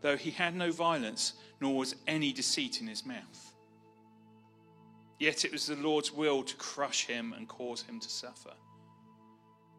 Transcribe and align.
though 0.00 0.16
he 0.16 0.30
had 0.30 0.54
no 0.54 0.72
violence, 0.72 1.34
nor 1.60 1.76
was 1.76 1.94
any 2.06 2.32
deceit 2.32 2.80
in 2.80 2.86
his 2.86 3.04
mouth. 3.04 3.54
Yet 5.18 5.44
it 5.44 5.52
was 5.52 5.66
the 5.66 5.76
Lord's 5.76 6.12
will 6.12 6.42
to 6.42 6.56
crush 6.56 7.06
him 7.06 7.34
and 7.36 7.46
cause 7.46 7.82
him 7.82 8.00
to 8.00 8.08
suffer. 8.08 8.54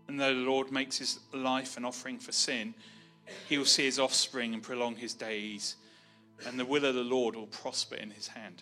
And 0.07 0.19
though 0.19 0.35
the 0.35 0.41
Lord 0.41 0.71
makes 0.71 0.97
his 0.97 1.19
life 1.33 1.77
an 1.77 1.85
offering 1.85 2.19
for 2.19 2.31
sin, 2.31 2.75
he 3.47 3.57
will 3.57 3.65
see 3.65 3.85
his 3.85 3.99
offspring 3.99 4.53
and 4.53 4.61
prolong 4.61 4.95
his 4.95 5.13
days, 5.13 5.75
and 6.45 6.59
the 6.59 6.65
will 6.65 6.85
of 6.85 6.95
the 6.95 7.03
Lord 7.03 7.35
will 7.35 7.47
prosper 7.47 7.95
in 7.95 8.11
his 8.11 8.27
hand. 8.27 8.61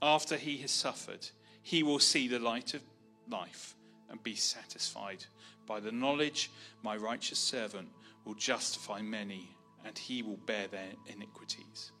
After 0.00 0.36
he 0.36 0.56
has 0.58 0.72
suffered, 0.72 1.28
he 1.62 1.84
will 1.84 2.00
see 2.00 2.26
the 2.26 2.40
light 2.40 2.74
of 2.74 2.82
life 3.28 3.76
and 4.10 4.20
be 4.22 4.34
satisfied. 4.34 5.24
By 5.66 5.78
the 5.78 5.92
knowledge, 5.92 6.50
my 6.82 6.96
righteous 6.96 7.38
servant 7.38 7.88
will 8.24 8.34
justify 8.34 9.00
many 9.00 9.50
and 9.84 9.96
he 9.96 10.22
will 10.22 10.38
bear 10.38 10.66
their 10.68 10.90
iniquities. 11.06 11.92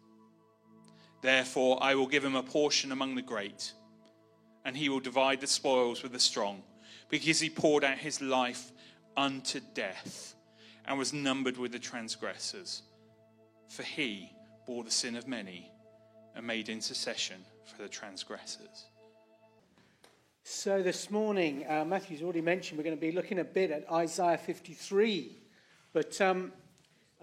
Therefore, 1.20 1.78
I 1.82 1.94
will 1.94 2.06
give 2.06 2.24
him 2.24 2.36
a 2.36 2.42
portion 2.42 2.92
among 2.92 3.14
the 3.14 3.22
great, 3.22 3.72
and 4.64 4.76
he 4.76 4.88
will 4.88 5.00
divide 5.00 5.40
the 5.40 5.46
spoils 5.46 6.02
with 6.02 6.12
the 6.12 6.18
strong, 6.18 6.62
because 7.08 7.40
he 7.40 7.50
poured 7.50 7.84
out 7.84 7.98
his 7.98 8.20
life 8.20 8.72
unto 9.16 9.60
death 9.74 10.34
and 10.84 10.98
was 10.98 11.12
numbered 11.12 11.56
with 11.56 11.72
the 11.72 11.78
transgressors. 11.78 12.82
For 13.68 13.82
he 13.82 14.32
bore 14.66 14.84
the 14.84 14.90
sin 14.90 15.16
of 15.16 15.28
many 15.28 15.70
and 16.34 16.46
made 16.46 16.68
intercession 16.68 17.44
for 17.64 17.82
the 17.82 17.88
transgressors. 17.88 18.86
So, 20.44 20.82
this 20.82 21.08
morning, 21.08 21.64
uh, 21.68 21.84
Matthew's 21.84 22.20
already 22.20 22.40
mentioned 22.40 22.76
we're 22.76 22.84
going 22.84 22.96
to 22.96 23.00
be 23.00 23.12
looking 23.12 23.38
a 23.38 23.44
bit 23.44 23.70
at 23.70 23.90
Isaiah 23.92 24.38
53. 24.38 25.38
But 25.92 26.20
um, 26.20 26.52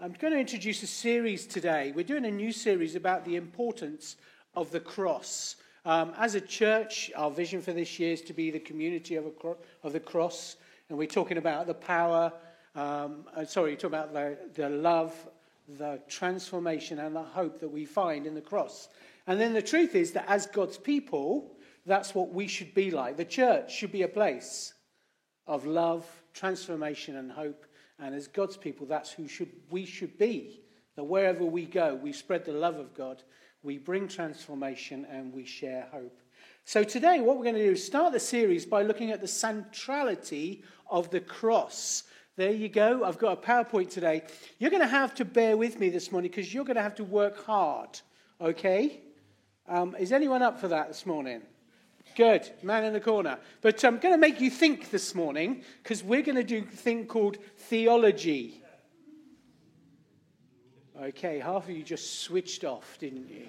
I'm 0.02 0.14
going 0.18 0.32
to 0.32 0.40
introduce 0.40 0.82
a 0.82 0.86
series 0.86 1.46
today. 1.46 1.92
We're 1.94 2.04
doing 2.04 2.24
a 2.24 2.30
new 2.30 2.52
series 2.52 2.94
about 2.94 3.22
the 3.26 3.36
importance 3.36 4.16
of 4.54 4.70
the 4.70 4.80
cross. 4.80 5.56
Um, 5.84 6.14
as 6.16 6.34
a 6.34 6.40
church, 6.40 7.10
our 7.14 7.30
vision 7.30 7.60
for 7.60 7.74
this 7.74 7.98
year 7.98 8.14
is 8.14 8.22
to 8.22 8.32
be 8.32 8.50
the 8.50 8.60
community 8.60 9.16
of, 9.16 9.38
cro- 9.38 9.58
of 9.82 9.92
the 9.92 10.00
cross. 10.00 10.56
And 10.88 10.96
we're 10.96 11.06
talking 11.06 11.36
about 11.36 11.66
the 11.66 11.74
power, 11.74 12.32
um, 12.74 13.26
uh, 13.36 13.44
sorry, 13.44 13.76
talking 13.76 13.88
about 13.88 14.14
the, 14.14 14.38
the 14.54 14.70
love, 14.70 15.14
the 15.68 16.00
transformation, 16.08 16.98
and 16.98 17.14
the 17.14 17.22
hope 17.22 17.60
that 17.60 17.68
we 17.68 17.84
find 17.84 18.26
in 18.26 18.34
the 18.34 18.40
cross. 18.40 18.88
And 19.26 19.38
then 19.38 19.52
the 19.52 19.60
truth 19.60 19.94
is 19.94 20.12
that 20.12 20.24
as 20.28 20.46
God's 20.46 20.78
people, 20.78 21.58
that's 21.84 22.14
what 22.14 22.32
we 22.32 22.46
should 22.46 22.72
be 22.72 22.90
like. 22.90 23.18
The 23.18 23.26
church 23.26 23.76
should 23.76 23.92
be 23.92 24.04
a 24.04 24.08
place 24.08 24.72
of 25.46 25.66
love, 25.66 26.06
transformation, 26.32 27.16
and 27.16 27.30
hope 27.30 27.66
and 28.02 28.14
as 28.14 28.26
God's 28.26 28.56
people, 28.56 28.86
that's 28.86 29.12
who 29.12 29.28
should, 29.28 29.50
we 29.70 29.84
should 29.84 30.18
be. 30.18 30.60
That 30.96 31.04
wherever 31.04 31.44
we 31.44 31.66
go, 31.66 31.94
we 31.94 32.12
spread 32.12 32.44
the 32.44 32.52
love 32.52 32.76
of 32.76 32.94
God, 32.94 33.22
we 33.62 33.78
bring 33.78 34.08
transformation, 34.08 35.06
and 35.10 35.32
we 35.32 35.44
share 35.44 35.86
hope. 35.92 36.18
So 36.64 36.82
today, 36.84 37.20
what 37.20 37.36
we're 37.36 37.44
going 37.44 37.56
to 37.56 37.64
do 37.64 37.72
is 37.72 37.84
start 37.84 38.12
the 38.12 38.20
series 38.20 38.66
by 38.66 38.82
looking 38.82 39.10
at 39.10 39.20
the 39.20 39.28
centrality 39.28 40.62
of 40.90 41.10
the 41.10 41.20
cross. 41.20 42.04
There 42.36 42.52
you 42.52 42.68
go. 42.68 43.04
I've 43.04 43.18
got 43.18 43.32
a 43.32 43.40
PowerPoint 43.40 43.90
today. 43.90 44.22
You're 44.58 44.70
going 44.70 44.82
to 44.82 44.88
have 44.88 45.14
to 45.16 45.24
bear 45.24 45.56
with 45.56 45.78
me 45.78 45.90
this 45.90 46.10
morning 46.10 46.30
because 46.30 46.52
you're 46.52 46.64
going 46.64 46.76
to 46.76 46.82
have 46.82 46.94
to 46.96 47.04
work 47.04 47.44
hard. 47.44 48.00
Okay? 48.40 49.00
Um, 49.68 49.94
is 49.98 50.12
anyone 50.12 50.42
up 50.42 50.60
for 50.60 50.68
that 50.68 50.88
this 50.88 51.04
morning? 51.06 51.42
Good, 52.16 52.50
man 52.62 52.84
in 52.84 52.92
the 52.92 53.00
corner. 53.00 53.38
But 53.60 53.84
um, 53.84 53.94
I'm 53.94 54.00
going 54.00 54.14
to 54.14 54.18
make 54.18 54.40
you 54.40 54.50
think 54.50 54.90
this 54.90 55.14
morning 55.14 55.62
because 55.82 56.02
we're 56.02 56.22
going 56.22 56.36
to 56.36 56.44
do 56.44 56.58
a 56.58 56.76
thing 56.76 57.06
called 57.06 57.38
theology. 57.56 58.62
Okay, 61.00 61.38
half 61.38 61.64
of 61.64 61.70
you 61.70 61.82
just 61.82 62.20
switched 62.20 62.64
off, 62.64 62.98
didn't 62.98 63.30
you? 63.30 63.48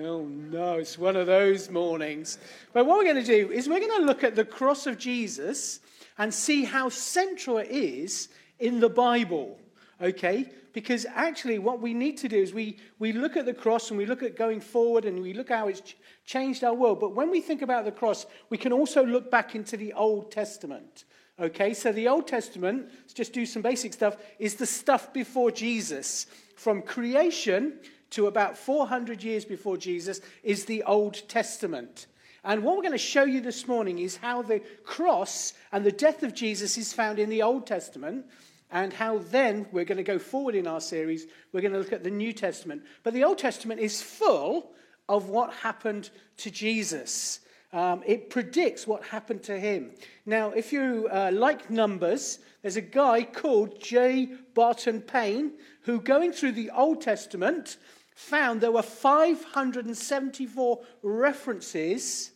Oh 0.00 0.24
no, 0.24 0.74
it's 0.74 0.96
one 0.96 1.16
of 1.16 1.26
those 1.26 1.68
mornings. 1.70 2.38
But 2.72 2.86
what 2.86 2.98
we're 2.98 3.12
going 3.12 3.24
to 3.24 3.46
do 3.46 3.52
is 3.52 3.68
we're 3.68 3.80
going 3.80 4.00
to 4.00 4.06
look 4.06 4.24
at 4.24 4.36
the 4.36 4.44
cross 4.44 4.86
of 4.86 4.96
Jesus 4.96 5.80
and 6.18 6.32
see 6.32 6.64
how 6.64 6.88
central 6.88 7.58
it 7.58 7.68
is 7.68 8.28
in 8.58 8.80
the 8.80 8.88
Bible. 8.88 9.58
Okay? 10.00 10.50
Because 10.72 11.06
actually, 11.14 11.58
what 11.58 11.80
we 11.80 11.92
need 11.92 12.16
to 12.18 12.28
do 12.28 12.36
is 12.36 12.54
we, 12.54 12.78
we 12.98 13.12
look 13.12 13.36
at 13.36 13.46
the 13.46 13.54
cross 13.54 13.90
and 13.90 13.98
we 13.98 14.06
look 14.06 14.22
at 14.22 14.36
going 14.36 14.60
forward 14.60 15.04
and 15.04 15.20
we 15.20 15.34
look 15.34 15.50
how 15.50 15.68
it's 15.68 15.94
changed 16.24 16.64
our 16.64 16.74
world. 16.74 17.00
But 17.00 17.14
when 17.14 17.30
we 17.30 17.40
think 17.40 17.62
about 17.62 17.84
the 17.84 17.92
cross, 17.92 18.26
we 18.48 18.58
can 18.58 18.72
also 18.72 19.04
look 19.04 19.30
back 19.30 19.54
into 19.54 19.76
the 19.76 19.92
Old 19.92 20.30
Testament. 20.30 21.04
Okay, 21.40 21.74
so 21.74 21.92
the 21.92 22.08
Old 22.08 22.26
Testament, 22.26 22.88
let's 23.00 23.12
just 23.12 23.32
do 23.32 23.44
some 23.44 23.62
basic 23.62 23.92
stuff, 23.92 24.16
is 24.38 24.54
the 24.54 24.66
stuff 24.66 25.12
before 25.12 25.50
Jesus. 25.50 26.26
From 26.56 26.82
creation 26.82 27.78
to 28.10 28.26
about 28.26 28.56
400 28.56 29.22
years 29.22 29.44
before 29.44 29.76
Jesus 29.76 30.20
is 30.42 30.64
the 30.64 30.82
Old 30.84 31.28
Testament. 31.28 32.06
And 32.44 32.62
what 32.62 32.76
we're 32.76 32.82
going 32.82 32.92
to 32.92 32.98
show 32.98 33.24
you 33.24 33.40
this 33.40 33.68
morning 33.68 33.98
is 33.98 34.16
how 34.16 34.42
the 34.42 34.60
cross 34.84 35.54
and 35.70 35.84
the 35.84 35.92
death 35.92 36.22
of 36.22 36.34
Jesus 36.34 36.76
is 36.76 36.92
found 36.92 37.18
in 37.18 37.30
the 37.30 37.42
Old 37.42 37.66
Testament, 37.66 38.26
and 38.72 38.92
how 38.92 39.18
then 39.18 39.66
we're 39.70 39.84
going 39.84 39.98
to 39.98 40.02
go 40.02 40.18
forward 40.18 40.54
in 40.54 40.66
our 40.66 40.80
series. 40.80 41.26
We're 41.52 41.60
going 41.60 41.74
to 41.74 41.78
look 41.78 41.92
at 41.92 42.02
the 42.02 42.10
New 42.10 42.32
Testament. 42.32 42.82
But 43.02 43.12
the 43.12 43.22
Old 43.24 43.38
Testament 43.38 43.80
is 43.80 44.02
full 44.02 44.72
of 45.08 45.28
what 45.28 45.52
happened 45.52 46.08
to 46.38 46.50
Jesus. 46.50 47.40
Um, 47.74 48.02
it 48.06 48.30
predicts 48.30 48.86
what 48.86 49.04
happened 49.04 49.42
to 49.44 49.60
him. 49.60 49.92
Now, 50.24 50.50
if 50.50 50.72
you 50.72 51.08
uh, 51.12 51.30
like 51.32 51.70
numbers, 51.70 52.38
there's 52.62 52.76
a 52.76 52.82
guy 52.82 53.24
called 53.24 53.80
J. 53.80 54.32
Barton 54.54 55.02
Payne 55.02 55.52
who, 55.82 56.00
going 56.00 56.32
through 56.32 56.52
the 56.52 56.70
Old 56.70 57.02
Testament, 57.02 57.76
found 58.14 58.60
there 58.60 58.72
were 58.72 58.82
574 58.82 60.80
references 61.02 62.30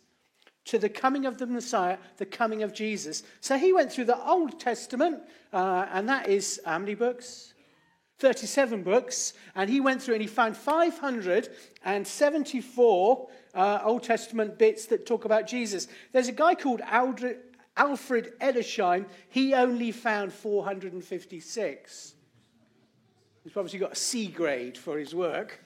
to 0.67 0.79
the 0.79 0.89
coming 0.89 1.27
of 1.27 1.39
the 1.39 1.47
Messiah, 1.47 1.99
the 2.19 2.27
coming 2.27 2.63
of 2.63 2.73
Jesus. 2.73 3.25
So 3.41 3.59
he 3.59 3.73
went 3.73 3.91
through 3.93 4.05
the 4.05 4.25
Old 4.25 4.61
Testament, 4.61 5.23
uh, 5.53 5.87
and 5.93 6.09
that 6.09 6.29
is 6.29 6.61
how 6.65 6.79
many 6.79 6.95
books? 6.95 7.55
37 8.19 8.83
books, 8.83 9.35
and 9.55 9.69
he 9.69 9.79
went 9.81 10.03
through 10.03 10.15
and 10.15 10.23
he 10.23 10.29
found 10.29 10.57
574 10.57 13.29
uh, 13.55 13.81
Old 13.85 14.03
Testament 14.03 14.59
bits 14.59 14.87
that 14.87 15.05
talk 15.07 15.27
about 15.27 15.47
Jesus. 15.47 15.87
There's 16.13 16.29
a 16.29 16.33
guy 16.33 16.55
called 16.55 16.81
Alfred 16.81 17.43
Edersheim. 17.77 19.05
He 19.29 19.53
only 19.55 19.93
found 19.93 20.33
456. 20.33 22.15
He's 23.45 23.57
obviously 23.57 23.79
got 23.79 23.93
a 23.93 23.97
C 23.97 24.29
grade 24.29 24.79
for 24.79 24.97
his 24.99 25.15
work. 25.15 25.63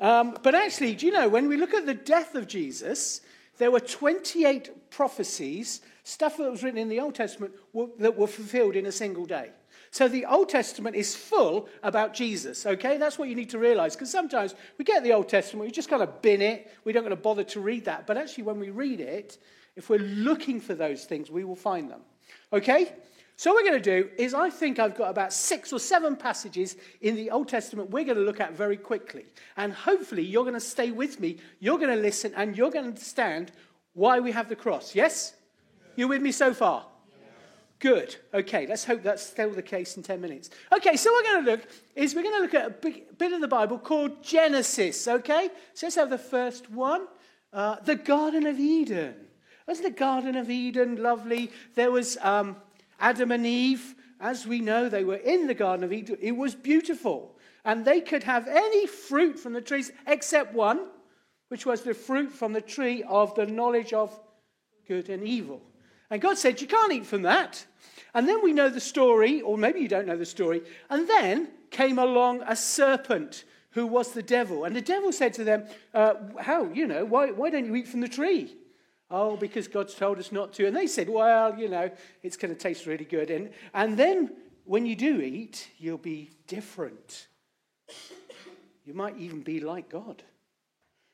Um, 0.00 0.36
but 0.42 0.56
actually, 0.56 0.96
do 0.96 1.06
you 1.06 1.12
know, 1.12 1.28
when 1.28 1.48
we 1.48 1.56
look 1.56 1.72
at 1.72 1.86
the 1.86 1.94
death 1.94 2.34
of 2.34 2.48
Jesus, 2.48 3.20
there 3.62 3.70
were 3.70 3.80
28 3.80 4.90
prophecies, 4.90 5.82
stuff 6.02 6.36
that 6.36 6.50
was 6.50 6.64
written 6.64 6.80
in 6.80 6.88
the 6.88 6.98
Old 6.98 7.14
Testament, 7.14 7.54
that 7.98 8.16
were 8.16 8.26
fulfilled 8.26 8.74
in 8.74 8.86
a 8.86 8.92
single 8.92 9.24
day. 9.24 9.50
So 9.92 10.08
the 10.08 10.24
Old 10.24 10.48
Testament 10.48 10.96
is 10.96 11.14
full 11.14 11.68
about 11.82 12.12
Jesus, 12.12 12.66
okay? 12.66 12.96
That's 12.98 13.18
what 13.18 13.28
you 13.28 13.34
need 13.34 13.50
to 13.50 13.58
realize 13.58 13.94
because 13.94 14.10
sometimes 14.10 14.54
we 14.78 14.84
get 14.84 15.04
the 15.04 15.12
Old 15.12 15.28
Testament, 15.28 15.66
we 15.66 15.70
just 15.70 15.88
kind 15.88 16.02
of 16.02 16.22
bin 16.22 16.42
it, 16.42 16.72
we 16.84 16.92
don't 16.92 17.04
going 17.04 17.14
to 17.14 17.22
bother 17.22 17.44
to 17.44 17.60
read 17.60 17.84
that. 17.84 18.06
But 18.06 18.16
actually, 18.16 18.44
when 18.44 18.58
we 18.58 18.70
read 18.70 19.00
it, 19.00 19.38
if 19.76 19.88
we're 19.88 19.98
looking 20.00 20.60
for 20.60 20.74
those 20.74 21.04
things, 21.04 21.30
we 21.30 21.44
will 21.44 21.54
find 21.54 21.90
them, 21.90 22.00
okay? 22.52 22.92
So, 23.42 23.52
what 23.52 23.64
we're 23.64 23.70
going 23.70 23.82
to 23.82 24.02
do 24.02 24.08
is, 24.18 24.34
I 24.34 24.50
think 24.50 24.78
I've 24.78 24.96
got 24.96 25.10
about 25.10 25.32
six 25.32 25.72
or 25.72 25.80
seven 25.80 26.14
passages 26.14 26.76
in 27.00 27.16
the 27.16 27.32
Old 27.32 27.48
Testament 27.48 27.90
we're 27.90 28.04
going 28.04 28.16
to 28.16 28.22
look 28.22 28.38
at 28.38 28.52
very 28.52 28.76
quickly. 28.76 29.24
And 29.56 29.72
hopefully, 29.72 30.22
you're 30.22 30.44
going 30.44 30.54
to 30.54 30.60
stay 30.60 30.92
with 30.92 31.18
me, 31.18 31.38
you're 31.58 31.78
going 31.78 31.90
to 31.90 32.00
listen, 32.00 32.32
and 32.36 32.56
you're 32.56 32.70
going 32.70 32.84
to 32.84 32.90
understand 32.90 33.50
why 33.94 34.20
we 34.20 34.30
have 34.30 34.48
the 34.48 34.54
cross. 34.54 34.94
Yes? 34.94 35.34
You 35.96 36.06
with 36.06 36.22
me 36.22 36.30
so 36.30 36.54
far? 36.54 36.86
Good. 37.80 38.14
Okay, 38.32 38.68
let's 38.68 38.84
hope 38.84 39.02
that's 39.02 39.26
still 39.26 39.50
the 39.50 39.60
case 39.60 39.96
in 39.96 40.04
10 40.04 40.20
minutes. 40.20 40.50
Okay, 40.72 40.94
so 40.94 41.10
we're 41.12 41.32
going 41.32 41.44
to 41.44 41.50
look 41.50 41.62
is 41.96 42.14
we're 42.14 42.22
going 42.22 42.36
to 42.36 42.42
look 42.42 42.54
at 42.54 42.66
a 42.66 42.70
big, 42.70 43.18
bit 43.18 43.32
of 43.32 43.40
the 43.40 43.48
Bible 43.48 43.76
called 43.76 44.22
Genesis, 44.22 45.08
okay? 45.08 45.48
So 45.74 45.86
let's 45.86 45.96
have 45.96 46.10
the 46.10 46.16
first 46.16 46.70
one. 46.70 47.08
Uh, 47.52 47.74
the 47.84 47.96
Garden 47.96 48.46
of 48.46 48.60
Eden. 48.60 49.16
Wasn't 49.66 49.84
the 49.84 49.98
Garden 49.98 50.36
of 50.36 50.48
Eden 50.48 51.02
lovely? 51.02 51.50
There 51.74 51.90
was 51.90 52.16
um, 52.20 52.54
Adam 53.02 53.32
and 53.32 53.44
Eve. 53.44 53.94
As 54.20 54.46
we 54.46 54.60
know, 54.60 54.88
they 54.88 55.04
were 55.04 55.16
in 55.16 55.48
the 55.48 55.54
Garden 55.54 55.84
of 55.84 55.92
Eden. 55.92 56.16
It 56.20 56.36
was 56.36 56.54
beautiful. 56.54 57.36
And 57.64 57.84
they 57.84 58.00
could 58.00 58.22
have 58.22 58.46
any 58.48 58.86
fruit 58.86 59.38
from 59.38 59.52
the 59.52 59.60
trees 59.60 59.92
except 60.06 60.54
one, 60.54 60.86
which 61.48 61.66
was 61.66 61.82
the 61.82 61.92
fruit 61.92 62.32
from 62.32 62.52
the 62.52 62.60
tree 62.60 63.02
of 63.02 63.34
the 63.34 63.46
knowledge 63.46 63.92
of 63.92 64.18
good 64.86 65.08
and 65.08 65.26
evil. 65.26 65.60
And 66.08 66.22
God 66.22 66.38
said, 66.38 66.60
You 66.60 66.68
can't 66.68 66.92
eat 66.92 67.04
from 67.04 67.22
that. 67.22 67.66
And 68.14 68.28
then 68.28 68.42
we 68.42 68.52
know 68.52 68.68
the 68.68 68.80
story, 68.80 69.40
or 69.40 69.58
maybe 69.58 69.80
you 69.80 69.88
don't 69.88 70.06
know 70.06 70.16
the 70.16 70.26
story. 70.26 70.62
And 70.88 71.08
then 71.08 71.48
came 71.70 71.98
along 71.98 72.42
a 72.46 72.54
serpent 72.54 73.44
who 73.70 73.86
was 73.86 74.12
the 74.12 74.22
devil. 74.22 74.64
And 74.64 74.76
the 74.76 74.82
devil 74.82 75.12
said 75.12 75.32
to 75.34 75.44
them, 75.44 75.64
uh, 75.94 76.14
How, 76.38 76.64
you 76.72 76.86
know, 76.86 77.04
why, 77.04 77.30
why 77.32 77.50
don't 77.50 77.66
you 77.66 77.74
eat 77.74 77.88
from 77.88 78.00
the 78.00 78.08
tree? 78.08 78.54
Oh, 79.14 79.36
because 79.36 79.68
God's 79.68 79.94
told 79.94 80.18
us 80.18 80.32
not 80.32 80.54
to. 80.54 80.66
And 80.66 80.74
they 80.74 80.86
said, 80.86 81.08
Well, 81.08 81.56
you 81.58 81.68
know, 81.68 81.90
it's 82.22 82.38
going 82.38 82.52
to 82.52 82.58
taste 82.58 82.86
really 82.86 83.04
good. 83.04 83.30
And, 83.30 83.50
and 83.74 83.96
then 83.96 84.32
when 84.64 84.86
you 84.86 84.96
do 84.96 85.20
eat, 85.20 85.68
you'll 85.78 85.98
be 85.98 86.30
different. 86.46 87.28
You 88.86 88.94
might 88.94 89.18
even 89.18 89.42
be 89.42 89.60
like 89.60 89.90
God. 89.90 90.22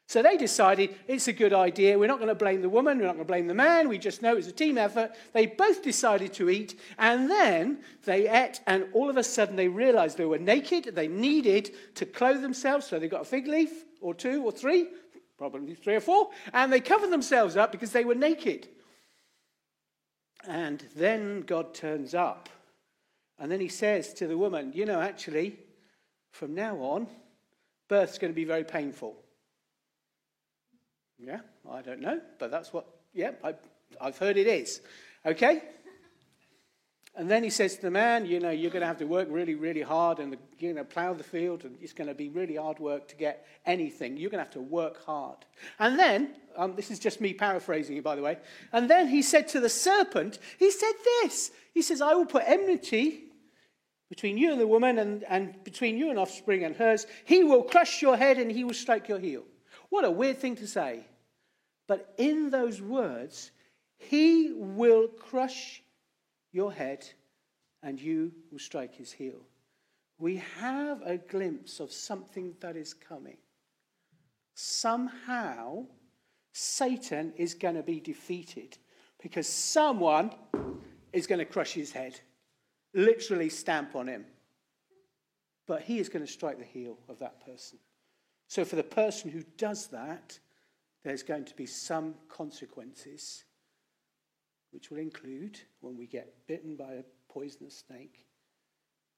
So 0.06 0.22
they 0.22 0.38
decided 0.38 0.94
it's 1.06 1.28
a 1.28 1.34
good 1.34 1.52
idea. 1.52 1.98
We're 1.98 2.06
not 2.06 2.18
going 2.18 2.28
to 2.28 2.34
blame 2.34 2.62
the 2.62 2.68
woman, 2.68 2.98
we're 2.98 3.06
not 3.06 3.16
going 3.16 3.26
to 3.26 3.30
blame 3.30 3.46
the 3.46 3.52
man. 3.52 3.88
We 3.88 3.98
just 3.98 4.22
know 4.22 4.36
it's 4.36 4.46
a 4.46 4.52
team 4.52 4.78
effort. 4.78 5.10
They 5.34 5.46
both 5.46 5.82
decided 5.82 6.32
to 6.34 6.48
eat, 6.48 6.80
and 6.98 7.28
then 7.28 7.80
they 8.04 8.26
ate, 8.26 8.60
and 8.66 8.86
all 8.94 9.10
of 9.10 9.18
a 9.18 9.24
sudden 9.24 9.56
they 9.56 9.68
realized 9.68 10.16
they 10.16 10.24
were 10.24 10.38
naked. 10.38 10.94
They 10.94 11.08
needed 11.08 11.74
to 11.96 12.06
clothe 12.06 12.40
themselves, 12.40 12.86
so 12.86 12.98
they 12.98 13.08
got 13.08 13.22
a 13.22 13.26
fig 13.26 13.48
leaf 13.48 13.84
or 14.00 14.14
two 14.14 14.42
or 14.44 14.52
three, 14.52 14.86
probably 15.38 15.74
three 15.74 15.94
or 15.94 16.00
four, 16.00 16.30
and 16.52 16.72
they 16.72 16.80
covered 16.80 17.10
themselves 17.10 17.56
up 17.56 17.72
because 17.72 17.92
they 17.92 18.04
were 18.04 18.14
naked. 18.14 18.68
And 20.46 20.84
then 20.96 21.42
God 21.42 21.74
turns 21.74 22.14
up, 22.14 22.48
and 23.38 23.50
then 23.50 23.60
he 23.60 23.68
says 23.68 24.12
to 24.14 24.26
the 24.26 24.36
woman, 24.36 24.72
You 24.74 24.84
know, 24.84 25.00
actually, 25.00 25.58
from 26.32 26.54
now 26.54 26.76
on, 26.78 27.06
birth's 27.88 28.18
going 28.18 28.32
to 28.32 28.36
be 28.36 28.44
very 28.44 28.64
painful. 28.64 29.16
Yeah, 31.18 31.40
I 31.70 31.82
don't 31.82 32.00
know, 32.00 32.20
but 32.38 32.50
that's 32.50 32.72
what, 32.72 32.86
yeah, 33.12 33.32
I, 33.42 33.54
I've 34.00 34.18
heard 34.18 34.36
it 34.36 34.46
is. 34.46 34.80
Okay? 35.26 35.62
And 37.18 37.28
then 37.28 37.42
he 37.42 37.50
says 37.50 37.74
to 37.74 37.82
the 37.82 37.90
man, 37.90 38.26
you 38.26 38.38
know, 38.38 38.50
you're 38.50 38.70
going 38.70 38.82
to 38.82 38.86
have 38.86 38.98
to 38.98 39.04
work 39.04 39.26
really, 39.28 39.56
really 39.56 39.82
hard 39.82 40.20
and 40.20 40.36
going 40.60 40.76
to 40.76 40.84
plow 40.84 41.14
the 41.14 41.24
field 41.24 41.64
and 41.64 41.76
it's 41.80 41.92
going 41.92 42.06
to 42.06 42.14
be 42.14 42.28
really 42.28 42.54
hard 42.54 42.78
work 42.78 43.08
to 43.08 43.16
get 43.16 43.44
anything. 43.66 44.16
You're 44.16 44.30
going 44.30 44.38
to 44.38 44.44
have 44.44 44.52
to 44.52 44.60
work 44.60 45.04
hard. 45.04 45.38
And 45.80 45.98
then, 45.98 46.36
um, 46.56 46.76
this 46.76 46.92
is 46.92 47.00
just 47.00 47.20
me 47.20 47.34
paraphrasing 47.34 47.96
you, 47.96 48.02
by 48.02 48.14
the 48.14 48.22
way. 48.22 48.38
And 48.72 48.88
then 48.88 49.08
he 49.08 49.22
said 49.22 49.48
to 49.48 49.58
the 49.58 49.68
serpent, 49.68 50.38
he 50.60 50.70
said 50.70 50.92
this. 51.22 51.50
He 51.74 51.82
says, 51.82 52.00
I 52.00 52.14
will 52.14 52.24
put 52.24 52.44
enmity 52.46 53.24
between 54.08 54.38
you 54.38 54.52
and 54.52 54.60
the 54.60 54.68
woman 54.68 55.00
and, 55.00 55.24
and 55.24 55.64
between 55.64 55.98
you 55.98 56.10
and 56.10 56.20
offspring 56.20 56.62
and 56.62 56.76
hers. 56.76 57.04
He 57.24 57.42
will 57.42 57.64
crush 57.64 58.00
your 58.00 58.16
head 58.16 58.38
and 58.38 58.48
he 58.48 58.62
will 58.62 58.74
strike 58.74 59.08
your 59.08 59.18
heel. 59.18 59.42
What 59.88 60.04
a 60.04 60.10
weird 60.10 60.38
thing 60.38 60.54
to 60.54 60.68
say. 60.68 61.04
But 61.88 62.14
in 62.16 62.50
those 62.50 62.80
words, 62.80 63.50
he 63.96 64.52
will 64.54 65.08
crush 65.08 65.82
your 66.52 66.72
head 66.72 67.06
and 67.82 68.00
you 68.00 68.32
will 68.50 68.58
strike 68.58 68.94
his 68.94 69.12
heel. 69.12 69.40
We 70.18 70.42
have 70.60 71.02
a 71.02 71.16
glimpse 71.16 71.80
of 71.80 71.92
something 71.92 72.54
that 72.60 72.76
is 72.76 72.92
coming. 72.92 73.36
Somehow, 74.54 75.86
Satan 76.52 77.32
is 77.36 77.54
going 77.54 77.76
to 77.76 77.82
be 77.82 78.00
defeated 78.00 78.76
because 79.22 79.46
someone 79.46 80.32
is 81.12 81.26
going 81.26 81.38
to 81.38 81.44
crush 81.44 81.72
his 81.72 81.92
head, 81.92 82.18
literally 82.94 83.48
stamp 83.48 83.94
on 83.94 84.08
him. 84.08 84.24
But 85.66 85.82
he 85.82 85.98
is 85.98 86.08
going 86.08 86.24
to 86.24 86.32
strike 86.32 86.58
the 86.58 86.64
heel 86.64 86.98
of 87.08 87.18
that 87.20 87.44
person. 87.44 87.78
So, 88.48 88.64
for 88.64 88.76
the 88.76 88.82
person 88.82 89.30
who 89.30 89.42
does 89.56 89.88
that, 89.88 90.38
there's 91.04 91.22
going 91.22 91.44
to 91.44 91.54
be 91.54 91.66
some 91.66 92.14
consequences, 92.28 93.44
which 94.70 94.90
will 94.90 94.98
include 94.98 95.58
when 95.80 95.96
we 95.96 96.06
get 96.06 96.46
bitten 96.46 96.76
by 96.76 96.92
a 96.92 97.04
poisonous 97.28 97.84
snake, 97.86 98.26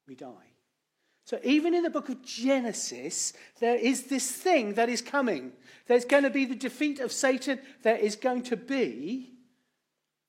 we 0.07 0.15
die. 0.15 0.53
So, 1.25 1.39
even 1.45 1.75
in 1.75 1.83
the 1.83 1.91
book 1.91 2.09
of 2.09 2.25
Genesis, 2.25 3.33
there 3.61 3.77
is 3.77 4.05
this 4.05 4.31
thing 4.33 4.75
that 4.75 4.89
is 4.89 5.01
coming. 5.01 5.53
There's 5.87 6.05
going 6.05 6.25
to 6.25 6.31
be 6.31 6.45
the 6.45 6.57
defeat 6.57 6.99
of 6.99 7.13
Satan. 7.13 7.61
There 7.83 7.97
is 7.97 8.17
going 8.17 8.43
to 8.45 8.57
be 8.57 9.35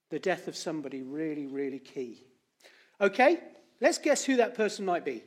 the 0.10 0.20
death 0.20 0.48
of 0.48 0.56
somebody 0.56 1.02
really, 1.02 1.48
really 1.48 1.80
key. 1.80 2.24
Okay, 3.00 3.40
let's 3.80 3.98
guess 3.98 4.24
who 4.24 4.36
that 4.36 4.54
person 4.54 4.86
might 4.86 5.04
be. 5.04 5.24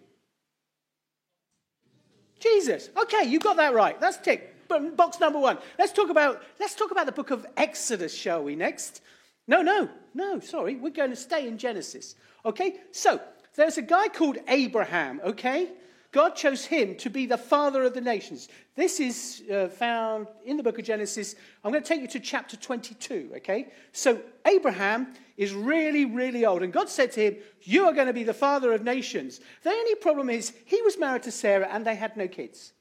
Jesus. 2.39 2.91
Okay, 2.97 3.25
you 3.29 3.41
got 3.41 3.57
that 3.57 3.75
right. 3.75 4.01
That's 4.01 4.19
tick. 4.19 4.69
Box 4.69 5.19
number 5.19 5.39
one. 5.39 5.59
Let's 5.79 5.93
talk 5.93 6.11
about 6.11 6.43
let's 6.61 6.75
talk 6.75 6.91
about 6.91 7.07
the 7.07 7.13
book 7.13 7.31
of 7.31 7.47
Exodus, 7.57 8.15
shall 8.15 8.45
we? 8.45 8.55
Next. 8.55 9.01
No, 9.47 9.63
no, 9.63 9.89
no. 10.15 10.41
Sorry, 10.41 10.77
we're 10.77 10.91
going 10.91 11.11
to 11.11 11.17
stay 11.17 11.47
in 11.47 11.59
Genesis. 11.59 12.15
Okay. 12.45 12.77
So 12.93 13.21
there's 13.55 13.79
a 13.79 13.83
guy 13.83 14.09
called 14.09 14.39
Abraham. 14.49 15.21
Okay. 15.25 15.71
God 16.15 16.37
chose 16.37 16.65
him 16.65 16.95
to 16.99 17.11
be 17.11 17.27
the 17.27 17.37
father 17.37 17.83
of 17.83 17.93
the 17.93 18.01
nations. 18.01 18.49
This 18.77 19.01
is 19.01 19.43
uh, 19.53 19.67
found 19.67 20.29
in 20.45 20.57
the 20.57 20.63
book 20.63 20.79
of 20.79 20.85
Genesis. 20.85 21.35
I'm 21.65 21.73
going 21.73 21.83
to 21.83 21.89
take 21.89 22.03
you 22.03 22.07
to 22.07 22.21
chapter 22.21 22.57
22, 22.57 23.33
okay? 23.39 23.73
So 23.91 24.21
Abraham 24.47 25.13
is 25.37 25.53
really, 25.53 26.05
really 26.05 26.47
old, 26.47 26.63
and 26.63 26.73
God 26.73 26.89
said 26.89 27.11
to 27.13 27.21
him, 27.21 27.37
You 27.63 27.87
are 27.87 27.93
going 27.93 28.07
to 28.07 28.13
be 28.13 28.23
the 28.23 28.33
father 28.33 28.73
of 28.73 28.85
nations. 28.85 29.41
The 29.65 29.71
only 29.71 29.97
problem 29.97 30.31
is 30.31 30.53
he 30.67 30.81
was 30.83 30.97
married 30.97 31.25
to 31.25 31.33
Sarah 31.33 31.69
and 31.69 31.85
they 31.85 31.97
had 31.97 32.17
no 32.17 32.29
kids. 32.29 32.75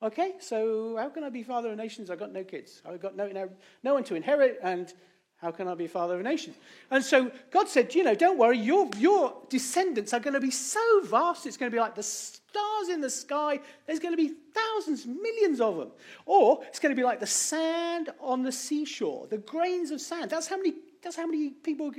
Okay, 0.00 0.34
so 0.38 0.96
how 0.96 1.08
can 1.08 1.24
I 1.24 1.30
be 1.30 1.42
father 1.42 1.72
of 1.72 1.76
nations? 1.76 2.08
I've 2.08 2.20
got 2.20 2.32
no 2.32 2.44
kids. 2.44 2.82
I've 2.86 3.02
got 3.02 3.16
no, 3.16 3.26
no, 3.26 3.50
no 3.82 3.94
one 3.94 4.04
to 4.04 4.14
inherit, 4.14 4.60
and 4.62 4.94
how 5.38 5.50
can 5.50 5.68
I 5.68 5.74
be 5.74 5.86
father 5.86 6.16
of 6.16 6.22
nations? 6.22 6.56
And 6.90 7.04
so 7.04 7.30
God 7.50 7.68
said, 7.68 7.94
you 7.94 8.02
know, 8.02 8.14
don't 8.14 8.38
worry, 8.38 8.58
your, 8.58 8.88
your 8.96 9.34
descendants 9.50 10.14
are 10.14 10.20
going 10.20 10.34
to 10.34 10.40
be 10.40 10.50
so 10.50 10.80
vast, 11.04 11.46
it's 11.46 11.56
going 11.56 11.70
to 11.70 11.74
be 11.74 11.80
like 11.80 11.94
the 11.94 12.02
stars 12.02 12.88
in 12.90 13.00
the 13.00 13.10
sky. 13.10 13.60
There's 13.86 13.98
going 13.98 14.16
to 14.16 14.22
be 14.22 14.34
thousands, 14.54 15.06
millions 15.06 15.60
of 15.60 15.76
them. 15.76 15.90
Or 16.24 16.62
it's 16.64 16.78
going 16.78 16.94
to 16.94 16.98
be 16.98 17.04
like 17.04 17.20
the 17.20 17.26
sand 17.26 18.10
on 18.18 18.42
the 18.42 18.52
seashore, 18.52 19.26
the 19.26 19.38
grains 19.38 19.90
of 19.90 20.00
sand. 20.00 20.30
That's 20.30 20.46
how 20.46 20.56
many, 20.56 20.74
that's 21.02 21.16
how 21.16 21.26
many 21.26 21.50
people 21.50 21.92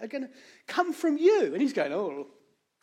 are 0.00 0.06
going 0.06 0.24
to 0.24 0.30
come 0.68 0.92
from 0.92 1.18
you. 1.18 1.52
And 1.52 1.60
he's 1.60 1.72
going, 1.72 1.92
oh, 1.92 2.28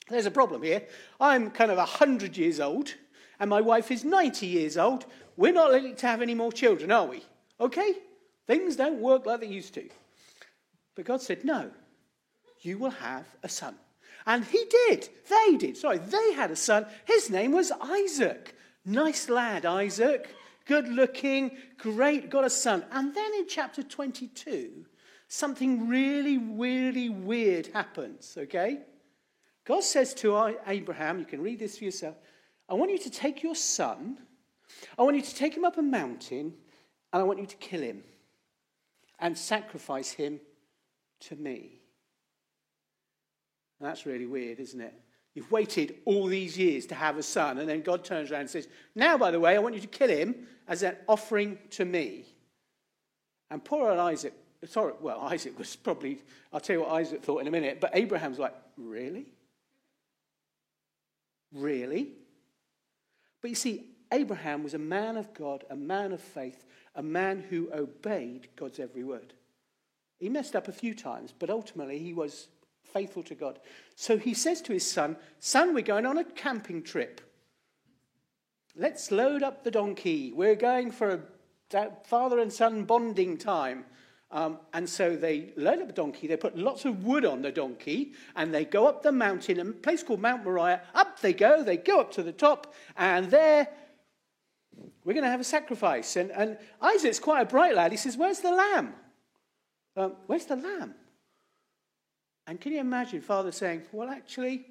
there's 0.09 0.25
a 0.25 0.31
problem 0.31 0.61
here. 0.61 0.83
I'm 1.21 1.51
kind 1.51 1.71
of 1.71 1.77
100 1.77 2.35
years 2.35 2.59
old, 2.59 2.93
and 3.39 3.49
my 3.49 3.61
wife 3.61 3.91
is 3.91 4.03
90 4.03 4.45
years 4.45 4.77
old. 4.77 5.05
We're 5.37 5.53
not 5.53 5.71
likely 5.71 5.93
to 5.93 6.07
have 6.07 6.21
any 6.21 6.35
more 6.35 6.51
children, 6.51 6.91
are 6.91 7.05
we? 7.05 7.23
Okay? 7.61 7.93
Things 8.45 8.75
don't 8.75 8.99
work 8.99 9.25
like 9.25 9.39
they 9.39 9.47
used 9.47 9.73
to. 9.75 9.89
But 10.95 11.05
God 11.05 11.21
said, 11.21 11.45
No, 11.45 11.71
you 12.61 12.77
will 12.77 12.91
have 12.91 13.25
a 13.43 13.49
son. 13.49 13.75
And 14.25 14.45
he 14.45 14.65
did. 14.69 15.09
They 15.29 15.57
did. 15.57 15.77
Sorry, 15.77 15.97
they 15.97 16.33
had 16.33 16.51
a 16.51 16.55
son. 16.55 16.85
His 17.05 17.29
name 17.29 17.51
was 17.53 17.71
Isaac. 17.81 18.55
Nice 18.85 19.29
lad, 19.29 19.65
Isaac. 19.65 20.35
Good 20.65 20.87
looking, 20.87 21.57
great, 21.77 22.29
got 22.29 22.45
a 22.45 22.49
son. 22.49 22.85
And 22.91 23.15
then 23.15 23.31
in 23.39 23.47
chapter 23.47 23.81
22, 23.81 24.85
something 25.27 25.87
really, 25.87 26.37
really 26.37 27.09
weird 27.09 27.67
happens, 27.67 28.35
okay? 28.37 28.79
God 29.65 29.83
says 29.83 30.13
to 30.15 30.55
Abraham, 30.67 31.19
you 31.19 31.25
can 31.25 31.41
read 31.41 31.59
this 31.59 31.77
for 31.79 31.85
yourself, 31.85 32.15
I 32.69 32.75
want 32.75 32.91
you 32.91 32.99
to 32.99 33.09
take 33.09 33.43
your 33.43 33.55
son, 33.55 34.17
I 34.97 35.01
want 35.01 35.15
you 35.15 35.23
to 35.23 35.35
take 35.35 35.55
him 35.55 35.65
up 35.65 35.77
a 35.77 35.81
mountain, 35.81 36.53
and 37.11 37.21
I 37.21 37.23
want 37.23 37.39
you 37.39 37.47
to 37.47 37.57
kill 37.57 37.81
him 37.81 38.03
and 39.19 39.37
sacrifice 39.37 40.11
him 40.11 40.39
to 41.21 41.35
me. 41.35 41.79
And 43.79 43.89
that's 43.89 44.05
really 44.05 44.25
weird, 44.25 44.59
isn't 44.59 44.79
it? 44.79 44.93
You've 45.33 45.51
waited 45.51 45.95
all 46.05 46.27
these 46.27 46.57
years 46.57 46.85
to 46.87 46.95
have 46.95 47.17
a 47.17 47.23
son, 47.23 47.57
and 47.57 47.69
then 47.69 47.81
God 47.81 48.03
turns 48.03 48.31
around 48.31 48.41
and 48.41 48.49
says, 48.49 48.67
Now, 48.95 49.17
by 49.17 49.31
the 49.31 49.39
way, 49.39 49.55
I 49.55 49.59
want 49.59 49.75
you 49.75 49.81
to 49.81 49.87
kill 49.87 50.09
him 50.09 50.47
as 50.67 50.83
an 50.83 50.97
offering 51.07 51.57
to 51.71 51.85
me. 51.85 52.25
And 53.49 53.63
poor 53.63 53.89
old 53.89 53.99
Isaac, 53.99 54.33
sorry, 54.65 54.93
well, 54.99 55.21
Isaac 55.31 55.57
was 55.57 55.75
probably, 55.75 56.19
I'll 56.51 56.59
tell 56.59 56.75
you 56.75 56.81
what 56.81 56.91
Isaac 56.91 57.23
thought 57.23 57.39
in 57.39 57.47
a 57.47 57.51
minute, 57.51 57.79
but 57.79 57.91
Abraham's 57.93 58.39
like, 58.39 58.53
Really? 58.77 59.25
Really? 61.53 62.09
But 63.41 63.49
you 63.49 63.55
see, 63.55 63.85
Abraham 64.11 64.63
was 64.63 64.73
a 64.73 64.79
man 64.79 65.17
of 65.17 65.33
God, 65.33 65.63
a 65.69 65.75
man 65.75 66.11
of 66.11 66.21
faith, 66.21 66.65
a 66.95 67.03
man 67.03 67.43
who 67.49 67.69
obeyed 67.73 68.49
God's 68.55 68.79
every 68.79 69.03
word. 69.03 69.33
He 70.21 70.29
messed 70.29 70.55
up 70.55 70.67
a 70.67 70.71
few 70.71 70.93
times, 70.93 71.33
but 71.37 71.49
ultimately 71.49 71.97
he 71.97 72.13
was 72.13 72.47
faithful 72.83 73.23
to 73.23 73.33
God. 73.33 73.59
So 73.95 74.19
he 74.19 74.35
says 74.35 74.61
to 74.61 74.71
his 74.71 74.89
son, 74.89 75.17
Son, 75.39 75.73
we're 75.73 75.81
going 75.81 76.05
on 76.05 76.19
a 76.19 76.23
camping 76.23 76.83
trip. 76.83 77.21
Let's 78.75 79.09
load 79.09 79.41
up 79.41 79.63
the 79.63 79.71
donkey. 79.71 80.31
We're 80.31 80.55
going 80.55 80.91
for 80.91 81.23
a 81.73 81.89
father 82.05 82.37
and 82.37 82.53
son 82.53 82.83
bonding 82.83 83.35
time. 83.35 83.85
Um, 84.29 84.59
and 84.73 84.87
so 84.87 85.15
they 85.15 85.53
load 85.57 85.81
up 85.81 85.87
the 85.87 85.93
donkey, 85.93 86.27
they 86.27 86.37
put 86.37 86.55
lots 86.55 86.85
of 86.85 87.03
wood 87.03 87.25
on 87.25 87.41
the 87.41 87.51
donkey, 87.51 88.13
and 88.35 88.53
they 88.53 88.63
go 88.63 88.85
up 88.85 89.01
the 89.01 89.11
mountain, 89.11 89.59
a 89.59 89.65
place 89.65 90.03
called 90.03 90.21
Mount 90.21 90.45
Moriah. 90.45 90.83
Up 90.93 91.19
they 91.19 91.33
go, 91.33 91.63
they 91.63 91.77
go 91.77 91.99
up 91.99 92.11
to 92.11 92.23
the 92.23 92.31
top, 92.31 92.75
and 92.95 93.31
there 93.31 93.67
we're 95.03 95.13
going 95.13 95.25
to 95.25 95.31
have 95.31 95.41
a 95.41 95.43
sacrifice. 95.43 96.15
And, 96.15 96.29
and 96.31 96.59
Isaac's 96.79 97.19
quite 97.19 97.41
a 97.41 97.45
bright 97.45 97.75
lad. 97.75 97.91
He 97.91 97.97
says, 97.97 98.15
Where's 98.15 98.39
the 98.39 98.51
lamb? 98.51 98.93
Um, 99.95 100.13
where's 100.27 100.45
the 100.45 100.55
lamb? 100.55 100.95
And 102.47 102.59
can 102.59 102.71
you 102.71 102.79
imagine 102.79 103.21
father 103.21 103.51
saying, 103.51 103.83
Well, 103.91 104.09
actually, 104.09 104.65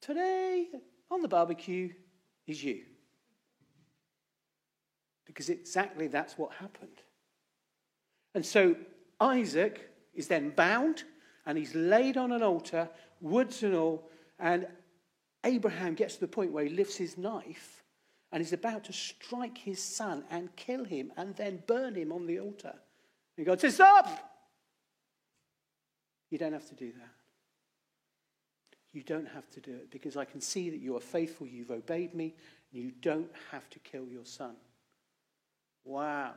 today 0.00 0.68
on 1.10 1.22
the 1.22 1.28
barbecue 1.28 1.92
is 2.46 2.62
you? 2.62 2.82
Because 5.24 5.48
exactly 5.48 6.06
that's 6.06 6.38
what 6.38 6.52
happened. 6.52 7.02
And 8.34 8.44
so 8.44 8.76
Isaac 9.20 9.90
is 10.14 10.28
then 10.28 10.50
bound 10.50 11.04
and 11.46 11.56
he's 11.56 11.74
laid 11.74 12.16
on 12.16 12.32
an 12.32 12.42
altar, 12.42 12.88
woods 13.20 13.62
and 13.62 13.74
all, 13.74 14.08
and 14.38 14.66
Abraham 15.44 15.94
gets 15.94 16.14
to 16.14 16.20
the 16.20 16.28
point 16.28 16.52
where 16.52 16.64
he 16.64 16.70
lifts 16.70 16.96
his 16.96 17.16
knife 17.16 17.84
and 18.32 18.42
is 18.42 18.52
about 18.52 18.84
to 18.84 18.92
strike 18.92 19.56
his 19.56 19.82
son 19.82 20.24
and 20.30 20.54
kill 20.56 20.84
him 20.84 21.12
and 21.16 21.34
then 21.36 21.62
burn 21.66 21.94
him 21.94 22.12
on 22.12 22.26
the 22.26 22.40
altar. 22.40 22.74
And 23.36 23.46
God 23.46 23.60
says, 23.60 23.74
Stop! 23.74 24.08
You 26.30 26.38
don't 26.38 26.52
have 26.52 26.68
to 26.68 26.74
do 26.74 26.92
that. 26.92 27.10
You 28.92 29.02
don't 29.02 29.28
have 29.28 29.48
to 29.50 29.60
do 29.60 29.72
it 29.72 29.90
because 29.90 30.16
I 30.16 30.24
can 30.24 30.40
see 30.40 30.70
that 30.70 30.80
you 30.80 30.96
are 30.96 31.00
faithful, 31.00 31.46
you've 31.46 31.70
obeyed 31.70 32.14
me, 32.14 32.34
and 32.72 32.82
you 32.82 32.92
don't 33.02 33.30
have 33.52 33.68
to 33.70 33.78
kill 33.80 34.06
your 34.06 34.24
son. 34.24 34.56
Wow. 35.84 36.32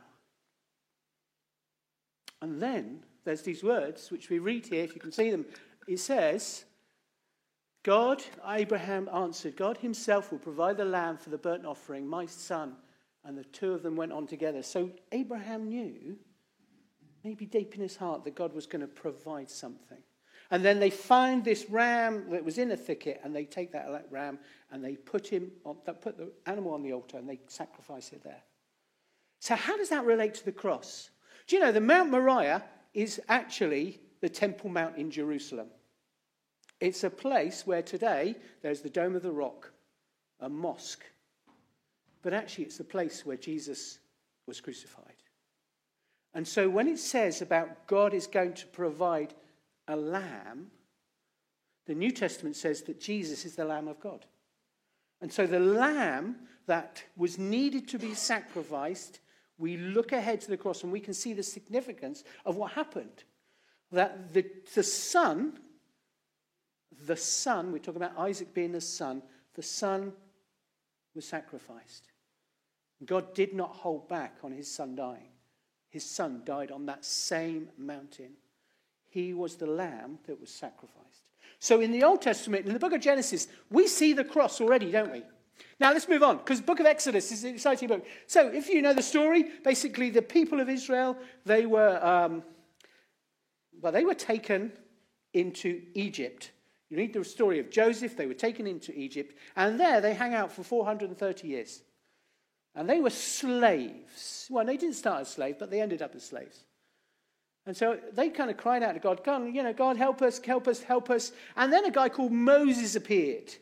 And 2.42 2.60
then 2.60 3.00
there's 3.24 3.42
these 3.42 3.62
words 3.62 4.10
which 4.10 4.30
we 4.30 4.38
read 4.38 4.66
here, 4.66 4.84
if 4.84 4.94
you 4.94 5.00
can 5.00 5.12
see 5.12 5.30
them. 5.30 5.46
It 5.88 5.98
says, 5.98 6.64
God, 7.82 8.22
Abraham 8.46 9.08
answered, 9.12 9.56
God 9.56 9.78
himself 9.78 10.30
will 10.30 10.38
provide 10.38 10.76
the 10.76 10.84
lamb 10.84 11.16
for 11.16 11.30
the 11.30 11.38
burnt 11.38 11.64
offering, 11.64 12.06
my 12.06 12.26
son. 12.26 12.76
And 13.24 13.36
the 13.36 13.44
two 13.44 13.72
of 13.72 13.82
them 13.82 13.96
went 13.96 14.12
on 14.12 14.26
together. 14.26 14.62
So 14.62 14.90
Abraham 15.12 15.68
knew 15.68 16.16
maybe 17.24 17.46
deep 17.46 17.74
in 17.74 17.80
his 17.80 17.96
heart 17.96 18.24
that 18.24 18.34
God 18.34 18.54
was 18.54 18.66
going 18.66 18.80
to 18.80 18.88
provide 18.88 19.50
something. 19.50 19.98
And 20.50 20.64
then 20.64 20.80
they 20.80 20.90
find 20.90 21.44
this 21.44 21.70
ram 21.70 22.30
that 22.30 22.44
was 22.44 22.58
in 22.58 22.72
a 22.72 22.76
thicket, 22.76 23.20
and 23.22 23.34
they 23.34 23.44
take 23.44 23.70
that 23.72 24.06
ram 24.10 24.38
and 24.72 24.84
they 24.84 24.96
put 24.96 25.28
him 25.28 25.50
on, 25.64 25.76
put 25.76 26.16
the 26.16 26.32
animal 26.46 26.74
on 26.74 26.82
the 26.82 26.92
altar 26.92 27.18
and 27.18 27.28
they 27.28 27.38
sacrifice 27.46 28.12
it 28.12 28.24
there. 28.24 28.42
So 29.38 29.54
how 29.54 29.76
does 29.76 29.90
that 29.90 30.04
relate 30.04 30.34
to 30.34 30.44
the 30.44 30.52
cross? 30.52 31.10
Do 31.46 31.56
you 31.56 31.62
know 31.62 31.72
the 31.72 31.80
Mount 31.80 32.10
Moriah 32.10 32.64
is 32.94 33.20
actually 33.28 34.00
the 34.20 34.28
Temple 34.28 34.70
Mount 34.70 34.96
in 34.96 35.10
Jerusalem? 35.10 35.68
It's 36.80 37.04
a 37.04 37.10
place 37.10 37.66
where 37.66 37.82
today 37.82 38.34
there's 38.62 38.80
the 38.80 38.90
Dome 38.90 39.14
of 39.14 39.22
the 39.22 39.30
Rock, 39.30 39.72
a 40.40 40.48
mosque. 40.48 41.04
But 42.22 42.34
actually, 42.34 42.64
it's 42.64 42.78
the 42.78 42.84
place 42.84 43.24
where 43.24 43.36
Jesus 43.36 43.98
was 44.46 44.60
crucified. 44.60 45.09
And 46.34 46.46
so 46.46 46.68
when 46.68 46.86
it 46.86 46.98
says 46.98 47.42
about 47.42 47.86
God 47.86 48.14
is 48.14 48.26
going 48.26 48.54
to 48.54 48.66
provide 48.66 49.34
a 49.88 49.96
lamb, 49.96 50.70
the 51.86 51.94
New 51.94 52.12
Testament 52.12 52.56
says 52.56 52.82
that 52.82 53.00
Jesus 53.00 53.44
is 53.44 53.56
the 53.56 53.64
Lamb 53.64 53.88
of 53.88 53.98
God. 54.00 54.26
And 55.20 55.32
so 55.32 55.46
the 55.46 55.60
lamb 55.60 56.36
that 56.66 57.02
was 57.16 57.38
needed 57.38 57.88
to 57.88 57.98
be 57.98 58.14
sacrificed, 58.14 59.20
we 59.58 59.76
look 59.76 60.12
ahead 60.12 60.40
to 60.42 60.48
the 60.48 60.56
cross 60.56 60.82
and 60.82 60.92
we 60.92 61.00
can 61.00 61.14
see 61.14 61.32
the 61.32 61.42
significance 61.42 62.24
of 62.46 62.56
what 62.56 62.72
happened. 62.72 63.24
That 63.92 64.32
the, 64.32 64.46
the 64.74 64.84
son, 64.84 65.58
the 67.06 67.16
son, 67.16 67.72
we're 67.72 67.78
talking 67.78 68.02
about 68.02 68.18
Isaac 68.18 68.54
being 68.54 68.72
the 68.72 68.80
son, 68.80 69.22
the 69.54 69.62
son 69.62 70.12
was 71.14 71.26
sacrificed. 71.26 72.06
God 73.04 73.34
did 73.34 73.52
not 73.52 73.70
hold 73.70 74.08
back 74.08 74.36
on 74.44 74.52
his 74.52 74.72
son 74.72 74.94
dying. 74.94 75.32
His 75.90 76.04
son 76.04 76.42
died 76.44 76.70
on 76.70 76.86
that 76.86 77.04
same 77.04 77.68
mountain. 77.76 78.30
He 79.08 79.34
was 79.34 79.56
the 79.56 79.66
lamb 79.66 80.18
that 80.26 80.40
was 80.40 80.50
sacrificed. 80.50 81.24
So 81.58 81.80
in 81.80 81.90
the 81.92 82.04
Old 82.04 82.22
Testament, 82.22 82.64
in 82.64 82.72
the 82.72 82.78
book 82.78 82.92
of 82.92 83.00
Genesis, 83.00 83.48
we 83.70 83.86
see 83.86 84.12
the 84.12 84.24
cross 84.24 84.60
already, 84.60 84.90
don't 84.90 85.12
we? 85.12 85.22
Now 85.78 85.92
let's 85.92 86.08
move 86.08 86.22
on, 86.22 86.38
because 86.38 86.60
book 86.60 86.80
of 86.80 86.86
Exodus 86.86 87.32
is 87.32 87.44
an 87.44 87.54
exciting 87.54 87.88
book. 87.88 88.06
So 88.26 88.48
if 88.48 88.68
you 88.68 88.80
know 88.80 88.94
the 88.94 89.02
story, 89.02 89.44
basically 89.64 90.10
the 90.10 90.22
people 90.22 90.60
of 90.60 90.68
Israel, 90.68 91.18
they 91.44 91.66
were, 91.66 92.02
um, 92.04 92.44
well, 93.82 93.92
they 93.92 94.04
were 94.04 94.14
taken 94.14 94.72
into 95.34 95.82
Egypt. 95.94 96.52
You 96.88 96.96
read 96.96 97.12
the 97.12 97.24
story 97.24 97.58
of 97.58 97.70
Joseph, 97.70 98.16
they 98.16 98.26
were 98.26 98.34
taken 98.34 98.66
into 98.66 98.96
Egypt, 98.98 99.34
and 99.56 99.78
there 99.78 100.00
they 100.00 100.14
hang 100.14 100.34
out 100.34 100.52
for 100.52 100.62
430 100.62 101.48
years. 101.48 101.82
And 102.74 102.88
they 102.88 103.00
were 103.00 103.10
slaves. 103.10 104.46
Well, 104.50 104.64
they 104.64 104.76
didn't 104.76 104.96
start 104.96 105.22
as 105.22 105.28
slaves, 105.28 105.56
but 105.58 105.70
they 105.70 105.80
ended 105.80 106.02
up 106.02 106.14
as 106.14 106.24
slaves. 106.24 106.64
And 107.66 107.76
so 107.76 107.98
they 108.12 108.30
kind 108.30 108.50
of 108.50 108.56
cried 108.56 108.82
out 108.82 108.92
to 108.92 109.00
God, 109.00 109.22
God, 109.22 109.54
you 109.54 109.62
know, 109.62 109.72
God, 109.72 109.96
help 109.96 110.22
us, 110.22 110.40
help 110.40 110.66
us, 110.66 110.82
help 110.82 111.10
us. 111.10 111.32
And 111.56 111.72
then 111.72 111.84
a 111.84 111.90
guy 111.90 112.08
called 112.08 112.32
Moses 112.32 112.96
appeared. 112.96 113.54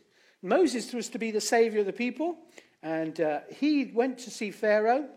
Moses 0.43 0.93
was 0.93 1.09
to 1.11 1.19
be 1.19 1.31
the 1.31 1.41
savior 1.41 1.81
of 1.81 1.87
the 1.87 1.93
people. 1.93 2.39
And 2.83 3.21
uh, 3.21 3.41
he 3.51 3.87
went 3.87 4.19
to 4.19 4.31
see 4.31 4.51
Pharaoh. 4.51 5.09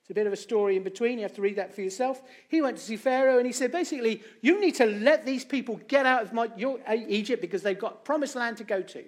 It's 0.00 0.10
a 0.10 0.14
bit 0.14 0.26
of 0.26 0.32
a 0.32 0.36
story 0.36 0.76
in 0.76 0.84
between. 0.84 1.18
You 1.18 1.24
have 1.24 1.34
to 1.34 1.42
read 1.42 1.56
that 1.56 1.74
for 1.74 1.82
yourself. 1.82 2.22
He 2.48 2.62
went 2.62 2.76
to 2.78 2.82
see 2.82 2.96
Pharaoh 2.96 3.38
and 3.38 3.46
he 3.46 3.52
said, 3.52 3.72
basically, 3.72 4.22
you 4.40 4.60
need 4.60 4.76
to 4.76 4.86
let 4.86 5.26
these 5.26 5.44
people 5.44 5.80
get 5.88 6.06
out 6.06 6.22
of 6.22 6.32
my, 6.32 6.48
your, 6.56 6.78
uh, 6.88 6.94
Egypt 7.08 7.42
because 7.42 7.62
they've 7.62 7.78
got 7.78 8.04
promised 8.04 8.36
land 8.36 8.56
to 8.58 8.64
go 8.64 8.80
to. 8.82 9.04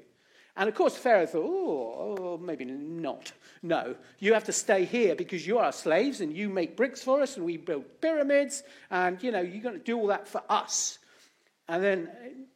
And 0.56 0.68
of 0.68 0.74
course, 0.74 0.96
Pharaoh 0.96 1.26
thought, 1.26 1.44
oh, 1.44 2.38
maybe 2.42 2.64
not. 2.64 3.32
No, 3.62 3.94
you 4.18 4.34
have 4.34 4.44
to 4.44 4.52
stay 4.52 4.84
here 4.84 5.14
because 5.14 5.46
you 5.46 5.58
are 5.58 5.72
slaves 5.72 6.20
and 6.20 6.36
you 6.36 6.48
make 6.48 6.76
bricks 6.76 7.02
for 7.02 7.20
us 7.20 7.36
and 7.36 7.44
we 7.44 7.56
build 7.56 7.84
pyramids 8.00 8.62
and, 8.90 9.22
you 9.22 9.32
know, 9.32 9.40
you're 9.40 9.62
going 9.62 9.78
to 9.78 9.84
do 9.84 9.98
all 9.98 10.06
that 10.08 10.26
for 10.26 10.42
us. 10.48 10.98
And 11.70 11.84
then 11.84 12.08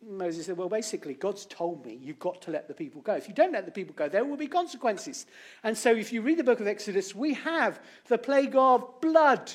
Moses 0.05 0.47
said, 0.47 0.57
Well, 0.57 0.69
basically, 0.69 1.15
God's 1.15 1.47
told 1.47 1.87
me 1.87 1.97
you've 2.03 2.19
got 2.19 2.43
to 2.43 2.51
let 2.51 2.67
the 2.67 2.75
people 2.75 3.01
go. 3.01 3.15
If 3.15 3.29
you 3.29 3.35
don't 3.35 3.53
let 3.53 3.65
the 3.65 3.71
people 3.71 3.95
go, 3.95 4.09
there 4.09 4.25
will 4.25 4.37
be 4.37 4.49
consequences. 4.49 5.27
And 5.63 5.79
so, 5.79 5.95
if 5.95 6.13
you 6.13 6.21
read 6.21 6.39
the 6.39 6.45
book 6.45 6.59
of 6.59 6.67
Exodus, 6.67 7.15
we 7.15 7.35
have 7.35 7.79
the 8.09 8.19
plague 8.19 8.57
of 8.57 9.01
blood. 9.01 9.53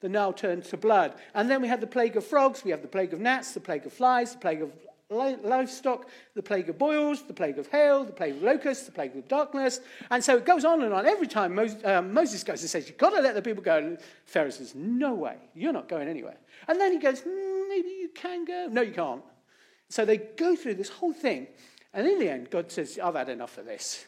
The 0.00 0.08
Nile 0.08 0.32
turned 0.32 0.64
to 0.64 0.78
blood. 0.78 1.16
And 1.34 1.50
then 1.50 1.60
we 1.60 1.68
have 1.68 1.82
the 1.82 1.86
plague 1.86 2.16
of 2.16 2.24
frogs, 2.24 2.64
we 2.64 2.70
have 2.70 2.80
the 2.80 2.88
plague 2.88 3.12
of 3.12 3.20
gnats, 3.20 3.52
the 3.52 3.60
plague 3.60 3.84
of 3.84 3.92
flies, 3.92 4.32
the 4.32 4.38
plague 4.38 4.62
of 4.62 4.72
livestock, 5.10 6.08
the 6.34 6.42
plague 6.42 6.68
of 6.68 6.78
boils, 6.78 7.22
the 7.22 7.32
plague 7.32 7.58
of 7.58 7.66
hail, 7.68 8.04
the 8.04 8.12
plague 8.12 8.36
of 8.36 8.42
locusts, 8.42 8.84
the 8.84 8.92
plague 8.92 9.16
of 9.16 9.26
darkness. 9.26 9.80
And 10.10 10.22
so 10.22 10.36
it 10.36 10.44
goes 10.44 10.64
on 10.64 10.82
and 10.82 10.92
on. 10.92 11.06
Every 11.06 11.26
time 11.26 11.54
Moses, 11.54 11.82
um, 11.84 12.12
Moses 12.12 12.44
goes 12.44 12.60
and 12.60 12.70
says, 12.70 12.88
You've 12.88 12.98
got 12.98 13.10
to 13.10 13.20
let 13.20 13.34
the 13.34 13.42
people 13.42 13.62
go. 13.62 13.78
And 13.78 13.98
Pharaoh 14.26 14.50
says, 14.50 14.74
No 14.74 15.14
way, 15.14 15.36
you're 15.54 15.72
not 15.72 15.88
going 15.88 16.08
anywhere. 16.08 16.36
And 16.66 16.78
then 16.80 16.92
he 16.92 16.98
goes, 16.98 17.22
mm, 17.22 17.68
maybe 17.68 17.88
you 17.88 18.10
can 18.14 18.44
go. 18.44 18.68
No, 18.70 18.82
you 18.82 18.92
can't. 18.92 19.22
So 19.88 20.04
they 20.04 20.18
go 20.18 20.56
through 20.56 20.74
this 20.74 20.90
whole 20.90 21.12
thing. 21.12 21.46
And 21.94 22.06
in 22.06 22.18
the 22.18 22.28
end, 22.28 22.50
God 22.50 22.70
says, 22.70 22.98
I've 23.02 23.14
had 23.14 23.30
enough 23.30 23.56
of 23.56 23.64
this. 23.64 24.06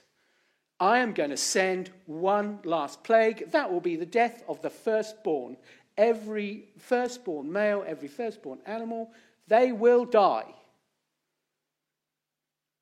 I 0.78 0.98
am 0.98 1.12
going 1.12 1.30
to 1.30 1.36
send 1.36 1.90
one 2.06 2.58
last 2.64 3.02
plague. 3.04 3.50
That 3.52 3.70
will 3.72 3.80
be 3.80 3.96
the 3.96 4.06
death 4.06 4.42
of 4.48 4.60
the 4.62 4.70
firstborn. 4.70 5.56
Every 5.96 6.64
firstborn 6.78 7.50
male, 7.50 7.84
every 7.86 8.08
firstborn 8.08 8.58
animal, 8.66 9.10
they 9.48 9.72
will 9.72 10.04
die. 10.04 10.44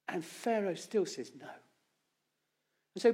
And 0.08 0.24
Pharaoh 0.24 0.74
still 0.74 1.06
says 1.06 1.32
no. 1.38 1.48
And 2.94 3.02
so 3.02 3.12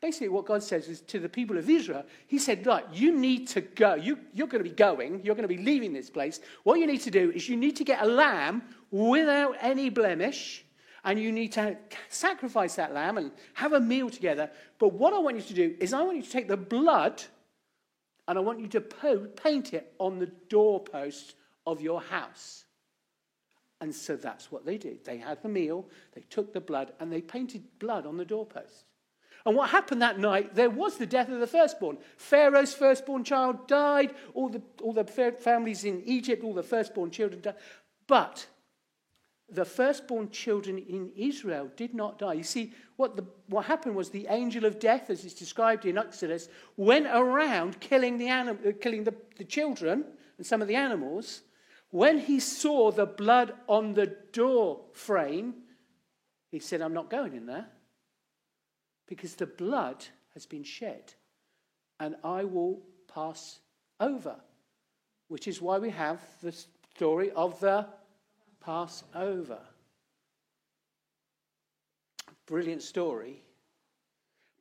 basically, 0.00 0.28
what 0.28 0.46
God 0.46 0.62
says 0.62 0.88
is 0.88 1.00
to 1.02 1.20
the 1.20 1.28
people 1.28 1.58
of 1.58 1.68
Israel, 1.68 2.04
He 2.26 2.38
said, 2.38 2.66
Right, 2.66 2.84
you 2.92 3.16
need 3.16 3.48
to 3.48 3.60
go. 3.60 3.94
You, 3.94 4.18
you're 4.32 4.46
going 4.46 4.64
to 4.64 4.68
be 4.68 4.74
going. 4.74 5.20
You're 5.22 5.34
going 5.34 5.48
to 5.48 5.54
be 5.54 5.62
leaving 5.62 5.92
this 5.92 6.10
place. 6.10 6.40
What 6.64 6.78
you 6.80 6.86
need 6.86 7.02
to 7.02 7.10
do 7.10 7.30
is 7.30 7.48
you 7.48 7.56
need 7.56 7.76
to 7.76 7.84
get 7.84 8.02
a 8.02 8.06
lamb 8.06 8.62
without 8.90 9.56
any 9.60 9.90
blemish, 9.90 10.64
and 11.04 11.20
you 11.20 11.30
need 11.30 11.52
to 11.52 11.76
sacrifice 12.08 12.74
that 12.76 12.94
lamb 12.94 13.18
and 13.18 13.30
have 13.54 13.74
a 13.74 13.80
meal 13.80 14.10
together. 14.10 14.50
But 14.78 14.94
what 14.94 15.12
I 15.12 15.18
want 15.18 15.36
you 15.36 15.42
to 15.42 15.54
do 15.54 15.76
is, 15.78 15.92
I 15.92 16.02
want 16.02 16.16
you 16.16 16.22
to 16.22 16.30
take 16.30 16.48
the 16.48 16.56
blood 16.56 17.22
and 18.28 18.38
I 18.38 18.40
want 18.40 18.60
you 18.60 18.68
to 18.68 18.80
paint 18.80 19.74
it 19.74 19.92
on 19.98 20.18
the 20.18 20.30
doorpost 20.48 21.34
of 21.66 21.80
your 21.80 22.00
house. 22.00 22.64
And 23.82 23.92
so 23.92 24.14
that's 24.14 24.52
what 24.52 24.64
they 24.64 24.78
did. 24.78 25.04
They 25.04 25.16
had 25.18 25.42
the 25.42 25.48
meal, 25.48 25.88
they 26.14 26.20
took 26.30 26.52
the 26.52 26.60
blood, 26.60 26.92
and 27.00 27.12
they 27.12 27.20
painted 27.20 27.64
blood 27.80 28.06
on 28.06 28.16
the 28.16 28.24
doorpost. 28.24 28.84
And 29.44 29.56
what 29.56 29.70
happened 29.70 30.00
that 30.02 30.20
night, 30.20 30.54
there 30.54 30.70
was 30.70 30.98
the 30.98 31.04
death 31.04 31.28
of 31.28 31.40
the 31.40 31.48
firstborn. 31.48 31.98
Pharaoh's 32.16 32.74
firstborn 32.74 33.24
child 33.24 33.66
died, 33.66 34.14
all 34.34 34.48
the, 34.48 34.62
all 34.80 34.92
the 34.92 35.02
families 35.04 35.82
in 35.82 36.00
Egypt, 36.04 36.44
all 36.44 36.54
the 36.54 36.62
firstborn 36.62 37.10
children 37.10 37.42
died. 37.42 37.56
But 38.06 38.46
the 39.48 39.64
firstborn 39.64 40.30
children 40.30 40.78
in 40.78 41.10
Israel 41.16 41.68
did 41.74 41.92
not 41.92 42.20
die. 42.20 42.34
You 42.34 42.44
see, 42.44 42.72
what, 42.94 43.16
the, 43.16 43.24
what 43.48 43.64
happened 43.64 43.96
was 43.96 44.10
the 44.10 44.28
angel 44.30 44.64
of 44.64 44.78
death, 44.78 45.10
as 45.10 45.24
it's 45.24 45.34
described 45.34 45.86
in 45.86 45.98
Exodus, 45.98 46.48
went 46.76 47.08
around 47.08 47.80
killing, 47.80 48.16
the, 48.16 48.28
anim, 48.28 48.60
uh, 48.64 48.70
killing 48.80 49.02
the, 49.02 49.14
the 49.38 49.44
children 49.44 50.04
and 50.38 50.46
some 50.46 50.62
of 50.62 50.68
the 50.68 50.76
animals. 50.76 51.42
When 51.92 52.20
he 52.20 52.40
saw 52.40 52.90
the 52.90 53.04
blood 53.04 53.52
on 53.68 53.92
the 53.92 54.06
door 54.06 54.80
frame, 54.94 55.52
he 56.50 56.58
said, 56.58 56.80
I'm 56.80 56.94
not 56.94 57.10
going 57.10 57.34
in 57.34 57.44
there 57.44 57.66
because 59.06 59.34
the 59.34 59.46
blood 59.46 60.02
has 60.32 60.46
been 60.46 60.64
shed 60.64 61.12
and 62.00 62.16
I 62.24 62.44
will 62.44 62.80
pass 63.14 63.58
over. 64.00 64.36
Which 65.28 65.46
is 65.46 65.60
why 65.60 65.78
we 65.78 65.90
have 65.90 66.18
the 66.42 66.56
story 66.94 67.30
of 67.32 67.60
the 67.60 67.86
Passover. 68.64 69.60
Brilliant 72.46 72.82
story. 72.82 73.42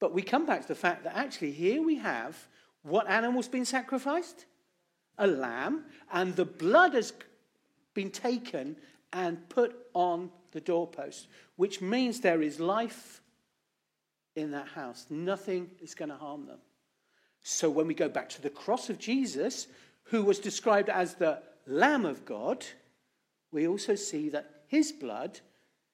But 0.01 0.13
we 0.13 0.21
come 0.21 0.45
back 0.45 0.63
to 0.63 0.67
the 0.67 0.75
fact 0.75 1.05
that 1.05 1.15
actually 1.15 1.53
here 1.53 1.81
we 1.81 1.95
have 1.95 2.35
what 2.83 3.09
animal's 3.09 3.47
been 3.47 3.63
sacrificed? 3.63 4.47
A 5.22 5.28
lamb, 5.28 5.86
and 6.12 6.36
the 6.36 6.46
blood 6.46 6.96
has 6.96 7.13
been 7.94 8.10
taken 8.10 8.75
and 9.13 9.48
put 9.50 9.75
on 9.94 10.32
the 10.51 10.62
doorpost, 10.62 11.28
which 11.58 11.80
means 11.80 12.20
there 12.20 12.42
is 12.42 12.60
life 12.60 13.22
in 14.36 14.51
that 14.51 14.68
house. 14.68 15.06
Nothing 15.10 15.70
is 15.80 15.94
going 15.94 16.10
to 16.10 16.16
harm 16.16 16.48
them. 16.48 16.58
So 17.44 17.70
when 17.70 17.86
we 17.88 17.94
go 17.94 18.10
back 18.10 18.30
to 18.30 18.42
the 18.42 18.50
cross 18.50 18.90
of 18.90 18.98
Jesus, 18.98 19.68
who 20.06 20.24
was 20.24 20.40
described 20.40 20.90
as 20.90 21.13
the 21.13 21.42
Lamb 21.68 22.06
of 22.06 22.25
God, 22.25 22.66
we 23.51 23.68
also 23.68 23.94
see 23.96 24.30
that 24.30 24.63
his 24.68 24.92
blood 24.92 25.40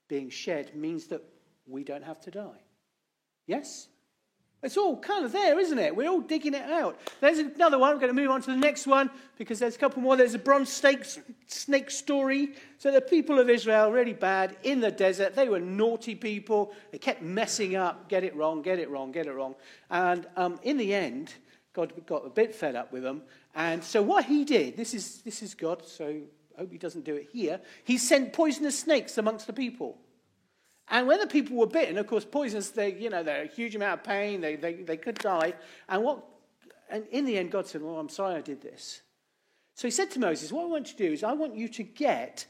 being 0.08 0.30
shed 0.30 0.74
means 0.74 1.08
that 1.08 1.24
we 1.66 1.84
don't 1.84 2.04
have 2.04 2.22
to 2.22 2.32
die. 2.32 2.62
Yes? 3.46 3.90
It's 4.63 4.76
all 4.76 4.98
kind 4.98 5.24
of 5.24 5.32
there, 5.32 5.60
isn't 5.60 5.78
it? 5.78 5.96
We're 5.96 6.10
all 6.10 6.22
digging 6.22 6.56
it 6.56 6.63
out. 6.63 7.00
There's 7.22 7.38
another 7.38 7.78
one. 7.78 7.91
I'm 7.91 8.00
going 8.00 8.13
to 8.13 8.20
move 8.20 8.32
on 8.32 8.41
to 8.41 8.52
the 8.52 8.58
next 8.58 8.88
one 8.88 9.12
because 9.38 9.60
there's 9.60 9.76
a 9.76 9.78
couple 9.78 10.02
more. 10.02 10.15
There's 10.15 10.34
a 10.34 10.39
bronze 10.39 10.70
snake, 10.70 11.06
snake 11.46 11.91
story. 11.91 12.54
So 12.80 12.91
the 12.91 13.00
people 13.00 13.38
of 13.38 13.52
Israel, 13.52 13.91
really 13.91 14.13
bad, 14.13 14.58
in 14.63 14.80
the 14.80 14.89
desert. 14.89 15.36
They 15.36 15.48
were 15.48 15.60
naughty 15.60 16.15
people. 16.15 16.74
They 16.91 16.98
kept 16.98 17.22
messing 17.22 17.76
up. 17.76 18.10
Get 18.10 18.24
it 18.24 18.36
wrong, 18.36 18.63
get 18.63 18.80
it 18.80 18.89
wrong, 18.89 19.12
get 19.12 19.28
it 19.28 19.34
wrong. 19.34 19.54
And 19.91 20.26
um, 20.36 20.60
in 20.63 20.78
the 20.78 20.91
end, 20.91 21.36
God 21.74 21.93
got 22.08 22.26
a 22.26 22.30
bit 22.30 22.56
fed 22.56 22.76
up 22.76 22.91
with 22.91 23.04
them. 23.04 23.22
And 23.54 23.84
so 23.84 24.02
what 24.02 24.26
he 24.26 24.43
did, 24.43 24.76
this 24.76 24.96
is, 24.96 25.22
this 25.22 25.43
is 25.43 25.54
God, 25.54 25.86
so 25.86 26.22
I 26.58 26.62
hope 26.62 26.72
he 26.72 26.80
doesn't 26.80 27.06
do 27.06 27.15
it 27.15 27.30
here. 27.32 27.60
He 27.84 28.00
sent 28.00 28.34
poisonous 28.34 28.80
snakes 28.80 29.20
amongst 29.20 29.46
the 29.46 29.54
people. 29.54 30.00
And 30.89 31.08
when 31.08 31.19
the 31.19 31.28
people 31.28 31.58
were 31.58 31.67
bitten, 31.67 31.97
of 31.97 32.08
course, 32.08 32.23
poisons, 32.23 32.71
they, 32.71 32.93
you 32.93 33.10
know, 33.10 33.23
they're 33.23 33.43
a 33.43 33.47
huge 33.47 33.76
amount 33.76 34.00
of 34.00 34.06
pain, 34.06 34.39
they, 34.39 34.56
they, 34.56 34.73
they 34.76 34.97
could 34.97 35.15
die. 35.15 35.54
And, 35.89 36.04
what, 36.04 36.23
and 36.89 37.06
in 37.12 37.26
the 37.26 37.38
end, 37.38 37.52
God 37.52 37.67
said, 37.67 37.82
Well, 37.82 38.00
I'm 38.00 38.10
sorry 38.10 38.36
I 38.36 38.41
did 38.41 38.62
this. 38.62 39.02
So 39.76 39.88
he 39.88 39.91
said 39.91 40.12
to 40.12 40.19
Moses, 40.19 40.52
What 40.52 40.63
I 40.63 40.67
want 40.67 40.88
you 40.88 40.97
to 40.97 41.08
do 41.08 41.13
is 41.13 41.23
I 41.23 41.34
want 41.34 41.56
you 41.56 41.67
to 41.67 41.84
get 41.84 42.45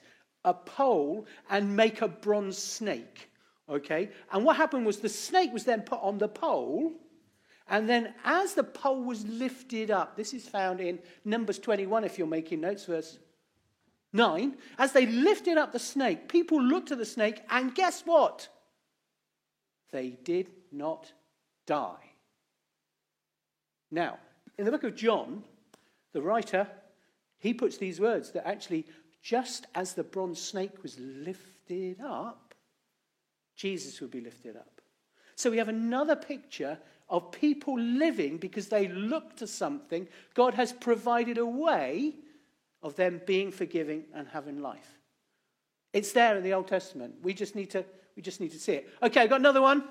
a 0.45 0.53
pole 0.53 1.25
and 1.49 1.75
make 1.75 2.01
a 2.01 2.07
bronze 2.07 2.57
snake. 2.57 3.29
Okay? 3.67 4.09
And 4.31 4.45
what 4.45 4.55
happened 4.55 4.85
was 4.85 4.99
the 4.99 5.09
snake 5.09 5.51
was 5.51 5.65
then 5.65 5.81
put 5.81 5.99
on 6.01 6.19
the 6.19 6.27
pole. 6.27 6.93
And 7.69 7.89
then 7.89 8.13
as 8.23 8.53
the 8.53 8.63
pole 8.63 9.03
was 9.03 9.25
lifted 9.25 9.91
up, 9.91 10.15
this 10.15 10.33
is 10.33 10.47
found 10.47 10.79
in 10.79 10.99
Numbers 11.25 11.59
21, 11.59 12.05
if 12.05 12.17
you're 12.17 12.27
making 12.27 12.61
notes, 12.61 12.85
verse 12.85 13.19
9, 14.13 14.55
as 14.77 14.93
they 14.93 15.05
lifted 15.05 15.57
up 15.57 15.71
the 15.71 15.79
snake, 15.79 16.29
people 16.29 16.61
looked 16.61 16.91
at 16.91 16.97
the 16.97 17.05
snake, 17.05 17.41
and 17.49 17.75
guess 17.75 18.03
what? 18.05 18.47
They 19.91 20.17
did 20.23 20.49
not 20.71 21.11
die. 21.65 22.13
Now, 23.91 24.17
in 24.57 24.65
the 24.65 24.71
book 24.71 24.83
of 24.83 24.95
John, 24.95 25.43
the 26.13 26.21
writer, 26.21 26.67
he 27.39 27.53
puts 27.53 27.77
these 27.77 27.99
words 27.99 28.31
that 28.31 28.47
actually, 28.47 28.85
just 29.21 29.67
as 29.75 29.93
the 29.93 30.03
bronze 30.03 30.41
snake 30.41 30.81
was 30.83 30.97
lifted 30.99 32.01
up, 32.01 32.55
Jesus 33.55 33.99
would 34.01 34.11
be 34.11 34.21
lifted 34.21 34.55
up. 34.55 34.81
So 35.35 35.51
we 35.51 35.57
have 35.57 35.69
another 35.69 36.15
picture 36.15 36.79
of 37.09 37.31
people 37.31 37.79
living 37.79 38.37
because 38.37 38.67
they 38.67 38.87
look 38.87 39.35
to 39.37 39.47
something. 39.47 40.07
God 40.33 40.53
has 40.55 40.73
provided 40.73 41.37
a 41.37 41.45
way 41.45 42.15
of 42.83 42.95
them 42.95 43.21
being 43.25 43.51
forgiving 43.51 44.05
and 44.13 44.27
having 44.27 44.61
life. 44.61 44.97
It's 45.93 46.11
there 46.11 46.37
in 46.37 46.43
the 46.43 46.53
Old 46.53 46.67
Testament. 46.67 47.15
We 47.23 47.33
just 47.33 47.55
need 47.55 47.71
to, 47.71 47.83
we 48.15 48.21
just 48.21 48.39
need 48.39 48.51
to 48.51 48.59
see 48.59 48.73
it. 48.73 48.89
Okay, 49.01 49.21
I've 49.21 49.29
got 49.29 49.39
another 49.39 49.61
one. 49.61 49.83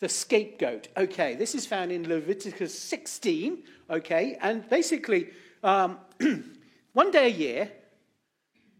The 0.00 0.08
scapegoat. 0.08 0.88
Okay, 0.96 1.34
this 1.34 1.54
is 1.54 1.66
found 1.66 1.92
in 1.92 2.08
Leviticus 2.08 2.78
16. 2.78 3.64
Okay, 3.90 4.38
and 4.40 4.68
basically, 4.68 5.28
um, 5.62 5.98
one 6.92 7.10
day 7.10 7.26
a 7.26 7.30
year 7.30 7.70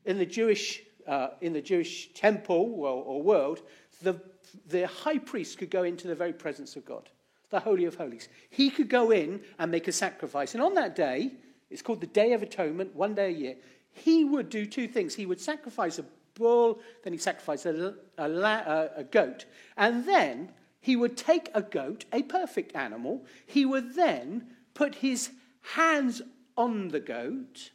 in 0.05 0.19
the 0.19 0.27
Jewish, 0.27 0.83
uh, 1.07 1.31
in 1.41 1.53
the 1.53 1.61
Jewish 1.61 2.13
temple 2.15 2.77
or, 2.79 3.03
or 3.05 3.23
world, 3.23 3.63
the, 4.03 4.21
the 4.69 4.87
high 4.87 5.19
priest 5.19 5.59
could 5.59 5.71
go 5.71 5.83
into 5.83 6.09
the 6.09 6.15
very 6.15 6.33
presence 6.33 6.77
of 6.77 6.85
God, 6.85 7.11
the 7.51 7.61
Holy 7.61 7.85
of 7.85 7.97
Holies. 7.97 8.29
He 8.49 8.71
could 8.71 8.89
go 8.89 9.11
in 9.11 9.43
and 9.59 9.71
make 9.71 9.89
a 9.89 9.93
sacrifice. 9.93 10.55
And 10.55 10.63
on 10.63 10.75
that 10.75 10.97
day, 10.97 11.33
it's 11.71 11.83
called 11.83 12.01
the 12.01 12.07
Day 12.07 12.33
of 12.33 12.43
Atonement, 12.43 12.95
one 12.95 13.15
day 13.15 13.29
a 13.29 13.37
year. 13.37 13.57
He 13.93 14.25
would 14.25 14.51
do 14.51 14.67
two 14.67 14.89
things. 14.89 15.15
He 15.15 15.27
would 15.27 15.41
sacrifice 15.41 15.99
a 15.99 16.05
bull, 16.35 16.81
then 17.03 17.13
he'd 17.13 17.23
sacrifice 17.23 17.67
a, 17.67 17.95
a, 18.19 18.91
a 18.97 19.05
goat, 19.05 19.45
and 19.77 20.05
then 20.05 20.51
he 20.81 20.97
would 20.97 21.17
take 21.17 21.51
a 21.55 21.63
goat, 21.63 22.05
a 22.13 22.23
perfect 22.23 22.75
animal. 22.75 23.25
He 23.47 23.67
would 23.67 23.95
then 23.95 24.47
put 24.75 24.97
his 24.97 25.31
hands 25.75 26.23
on 26.57 26.89
the 26.89 27.01
goat, 27.01 27.71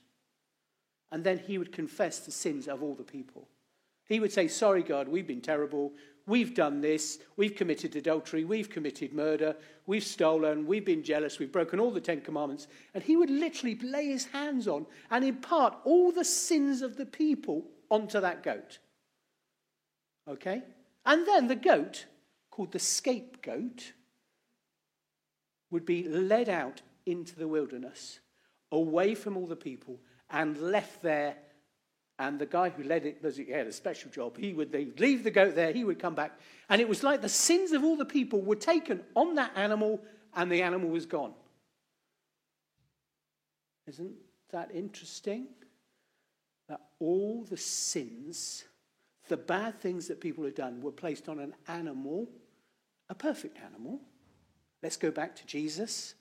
and 1.12 1.24
then 1.24 1.40
he 1.40 1.58
would 1.58 1.72
confess 1.72 2.20
the 2.20 2.32
sins 2.32 2.68
of 2.68 2.82
all 2.82 2.96
the 2.96 3.04
people. 3.04 3.48
He 4.08 4.20
would 4.20 4.32
say, 4.32 4.48
Sorry, 4.48 4.84
God, 4.84 5.08
we've 5.08 5.28
been 5.28 5.42
terrible. 5.42 5.94
We've 6.28 6.56
done 6.56 6.82
this. 6.82 7.20
We've 7.38 7.56
committed 7.56 7.96
adultery. 7.96 8.46
We've 8.46 8.70
committed 8.70 9.14
murder. 9.14 9.56
We've 9.86 10.04
stolen. 10.04 10.66
We've 10.66 10.86
been 10.86 11.04
jealous. 11.04 11.38
We've 11.38 11.52
broken 11.52 11.80
all 11.80 11.92
the 11.92 12.02
Ten 12.02 12.22
Commandments. 12.22 12.68
And 12.94 13.04
he 13.04 13.16
would 13.16 13.30
literally 13.30 13.76
lay 13.76 14.08
his 14.08 14.26
hands 14.26 14.68
on 14.68 14.88
and 15.12 15.24
impart 15.24 15.78
all 15.84 16.12
the 16.12 16.26
sins 16.26 16.82
of 16.82 16.98
the 16.98 17.06
people 17.06 17.66
onto 17.92 18.20
that 18.20 18.42
goat. 18.42 18.80
Okay? 20.28 20.64
And 21.06 21.28
then 21.28 21.48
the 21.48 21.56
goat, 21.56 22.06
called 22.50 22.72
the 22.72 22.80
scapegoat, 22.80 23.94
would 25.70 25.86
be 25.86 26.08
led 26.08 26.50
out 26.50 26.82
into 27.06 27.36
the 27.36 27.48
wilderness, 27.48 28.20
away 28.72 29.14
from 29.14 29.38
all 29.38 29.46
the 29.46 29.56
people, 29.56 30.00
and 30.32 30.58
left 30.58 31.04
there 31.04 31.36
and 32.18 32.40
the 32.40 32.46
guy 32.46 32.70
who 32.70 32.84
led 32.84 33.06
it, 33.06 33.18
he 33.36 33.52
had 33.52 33.68
a 33.68 33.72
special 33.72 34.10
job. 34.10 34.38
He 34.38 34.54
would 34.54 34.74
leave 35.00 35.24
the 35.24 35.32
goat 35.32 35.56
there, 35.56 35.74
he 35.74 35.84
would 35.84 36.00
come 36.00 36.16
back. 36.16 36.40
And 36.70 36.82
it 36.82 36.88
was 36.88 37.04
like 37.04 37.22
the 37.22 37.30
sins 37.30 37.72
of 37.72 37.84
all 37.84 37.98
the 37.98 38.06
people 38.06 38.42
were 38.42 38.56
taken 38.56 39.02
on 39.16 39.36
that 39.36 39.52
animal, 39.56 40.02
and 40.36 40.52
the 40.52 40.62
animal 40.62 40.90
was 40.90 41.06
gone. 41.06 41.34
Isn't 43.88 44.14
that 44.52 44.72
interesting? 44.74 45.48
that 46.68 46.82
all 47.00 47.46
the 47.50 47.58
sins, 47.58 48.66
the 49.28 49.38
bad 49.38 49.80
things 49.80 50.08
that 50.08 50.22
people 50.22 50.44
had 50.44 50.56
done, 50.56 50.82
were 50.82 50.92
placed 50.92 51.30
on 51.30 51.40
an 51.40 51.54
animal, 51.68 52.28
a 53.10 53.16
perfect 53.16 53.58
animal. 53.64 54.00
Let's 54.82 54.98
go 54.98 55.12
back 55.12 55.36
to 55.38 55.46
Jesus, 55.46 56.16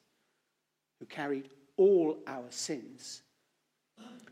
who 1.01 1.07
carried 1.07 1.51
all 1.77 2.19
our 2.27 2.47
sins. 2.51 3.23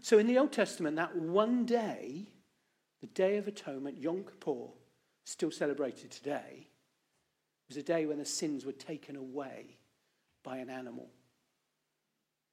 So 0.03 0.19
in 0.19 0.27
the 0.27 0.39
Old 0.39 0.53
Testament, 0.53 0.97
that 0.97 1.15
one 1.17 1.65
day, 1.65 2.29
the 3.01 3.07
Day 3.07 3.37
of 3.37 3.47
Atonement, 3.47 3.99
Yom 3.99 4.25
Kippur, 4.25 4.69
still 5.25 5.53
celebrated 5.53 6.11
today, 6.11 6.69
was 7.69 7.77
a 7.77 7.83
day 7.83 8.05
when 8.07 8.19
the 8.19 8.25
sins 8.25 8.67
were 8.67 8.73
taken 8.73 9.15
away 9.15 9.79
by 10.43 10.57
an 10.57 10.69
animal. 10.69 11.09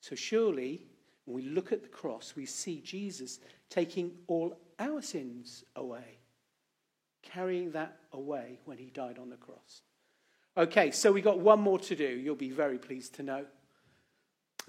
So 0.02 0.16
surely, 0.16 0.86
when 1.26 1.36
we 1.36 1.50
look 1.50 1.72
at 1.72 1.82
the 1.82 1.90
cross, 1.90 2.34
we 2.36 2.46
see 2.46 2.82
Jesus 2.82 3.40
taking 3.70 4.12
all 4.28 4.56
our 4.78 5.02
sins 5.02 5.64
away, 5.76 6.20
carrying 7.24 7.72
that 7.72 7.98
away 8.14 8.60
when 8.66 8.78
he 8.78 8.92
died 8.92 9.18
on 9.20 9.30
the 9.30 9.38
cross. 9.38 9.82
Okay, 10.56 10.92
so 10.92 11.12
we 11.12 11.22
got 11.22 11.40
one 11.40 11.60
more 11.60 11.80
to 11.80 11.96
do. 11.96 12.08
You'll 12.08 12.36
be 12.36 12.52
very 12.52 12.78
pleased 12.78 13.16
to 13.16 13.24
know. 13.24 13.46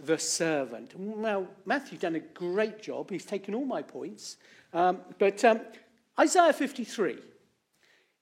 The 0.05 0.19
servant. 0.19 0.99
Now, 0.99 1.47
Matthew's 1.65 2.01
done 2.01 2.17
a 2.17 2.21
great 2.21 2.83
job. 2.83 3.11
He's 3.11 3.25
taken 3.25 3.55
all 3.55 3.65
my 3.65 3.83
points. 3.83 4.37
Um, 4.73 4.99
but 5.19 5.45
um, 5.45 5.61
Isaiah 6.19 6.53
53. 6.53 7.19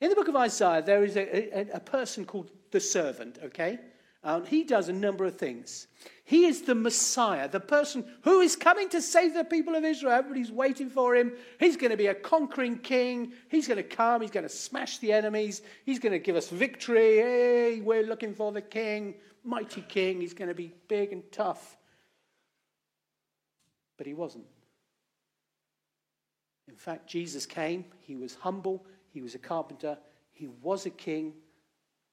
In 0.00 0.10
the 0.10 0.16
book 0.16 0.28
of 0.28 0.36
Isaiah, 0.36 0.82
there 0.82 1.04
is 1.04 1.16
a, 1.16 1.58
a, 1.58 1.76
a 1.76 1.80
person 1.80 2.24
called 2.24 2.50
the 2.70 2.80
servant, 2.80 3.38
okay? 3.44 3.78
Um, 4.24 4.44
he 4.44 4.64
does 4.64 4.88
a 4.88 4.92
number 4.92 5.24
of 5.24 5.36
things. 5.36 5.86
He 6.24 6.44
is 6.44 6.62
the 6.62 6.74
Messiah, 6.74 7.48
the 7.48 7.60
person 7.60 8.04
who 8.22 8.40
is 8.40 8.56
coming 8.56 8.88
to 8.90 9.00
save 9.00 9.32
the 9.32 9.44
people 9.44 9.74
of 9.74 9.84
Israel. 9.84 10.12
Everybody's 10.12 10.52
waiting 10.52 10.90
for 10.90 11.14
him. 11.14 11.32
He's 11.58 11.76
going 11.76 11.92
to 11.92 11.96
be 11.96 12.08
a 12.08 12.14
conquering 12.14 12.78
king. 12.78 13.32
He's 13.48 13.68
going 13.68 13.78
to 13.78 13.82
come. 13.82 14.20
He's 14.20 14.30
going 14.30 14.46
to 14.46 14.52
smash 14.52 14.98
the 14.98 15.12
enemies. 15.12 15.62
He's 15.86 15.98
going 15.98 16.12
to 16.12 16.18
give 16.18 16.36
us 16.36 16.48
victory. 16.48 17.16
Hey, 17.16 17.80
we're 17.80 18.02
looking 18.02 18.34
for 18.34 18.52
the 18.52 18.60
king, 18.60 19.14
mighty 19.48 19.82
king. 19.82 20.20
He's 20.20 20.34
going 20.34 20.48
to 20.48 20.54
be 20.54 20.72
big 20.88 21.12
and 21.12 21.22
tough. 21.32 21.76
But 23.96 24.06
he 24.06 24.14
wasn't. 24.14 24.46
In 26.68 26.76
fact, 26.76 27.08
Jesus 27.08 27.46
came. 27.46 27.84
He 28.00 28.14
was 28.14 28.34
humble. 28.34 28.84
He 29.12 29.22
was 29.22 29.34
a 29.34 29.38
carpenter. 29.38 29.98
He 30.32 30.46
was 30.62 30.86
a 30.86 30.90
king, 30.90 31.32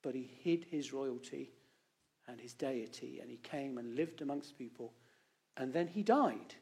but 0.02 0.16
he 0.16 0.30
hid 0.42 0.66
his 0.72 0.92
royalty 0.92 1.52
and 2.28 2.42
his 2.42 2.54
deity, 2.54 3.20
and 3.22 3.30
he 3.30 3.38
came 3.38 3.78
and 3.78 3.96
lived 3.96 4.22
amongst 4.22 4.58
people, 4.58 4.92
and 5.58 5.72
then 5.72 5.88
he 5.88 6.02
died. 6.02 6.56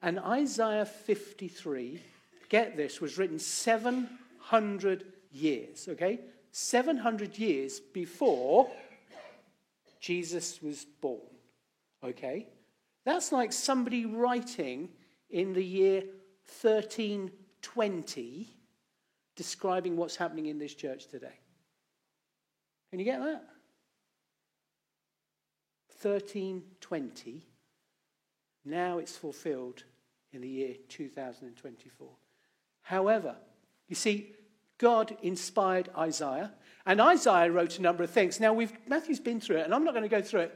And 0.00 0.18
Isaiah 0.18 0.86
53, 0.86 2.00
get 2.48 2.74
this, 2.74 3.02
was 3.02 3.18
written 3.18 3.38
700 3.38 5.04
years, 5.30 5.88
okay? 5.90 6.20
700 6.52 7.38
years 7.38 7.80
before 7.80 8.70
Jesus 10.00 10.60
was 10.62 10.86
born, 11.00 11.20
okay? 12.02 12.48
That's 13.04 13.30
like 13.32 13.52
somebody 13.52 14.06
writing 14.06 14.88
in 15.28 15.52
the 15.52 15.64
year 15.64 16.02
1320 16.62 18.56
describing 19.36 19.96
what's 19.96 20.16
happening 20.16 20.46
in 20.46 20.58
this 20.58 20.74
church 20.74 21.06
today. 21.06 21.38
Can 22.90 22.98
you 22.98 23.04
get 23.04 23.20
that? 23.20 23.44
1320. 26.02 27.46
Now 28.64 28.98
it's 28.98 29.16
fulfilled 29.16 29.84
in 30.32 30.40
the 30.40 30.48
year 30.48 30.74
2024. 30.88 32.08
However, 32.82 33.36
you 33.88 33.94
see, 33.94 34.34
God 34.78 35.16
inspired 35.22 35.90
Isaiah, 35.96 36.52
and 36.90 37.00
Isaiah 37.00 37.52
wrote 37.52 37.78
a 37.78 37.82
number 37.82 38.02
of 38.02 38.10
things. 38.10 38.40
Now, 38.40 38.52
we've, 38.52 38.72
Matthew's 38.88 39.20
been 39.20 39.40
through 39.40 39.58
it, 39.58 39.64
and 39.64 39.72
I'm 39.72 39.84
not 39.84 39.94
going 39.94 40.02
to 40.02 40.08
go 40.08 40.20
through 40.20 40.48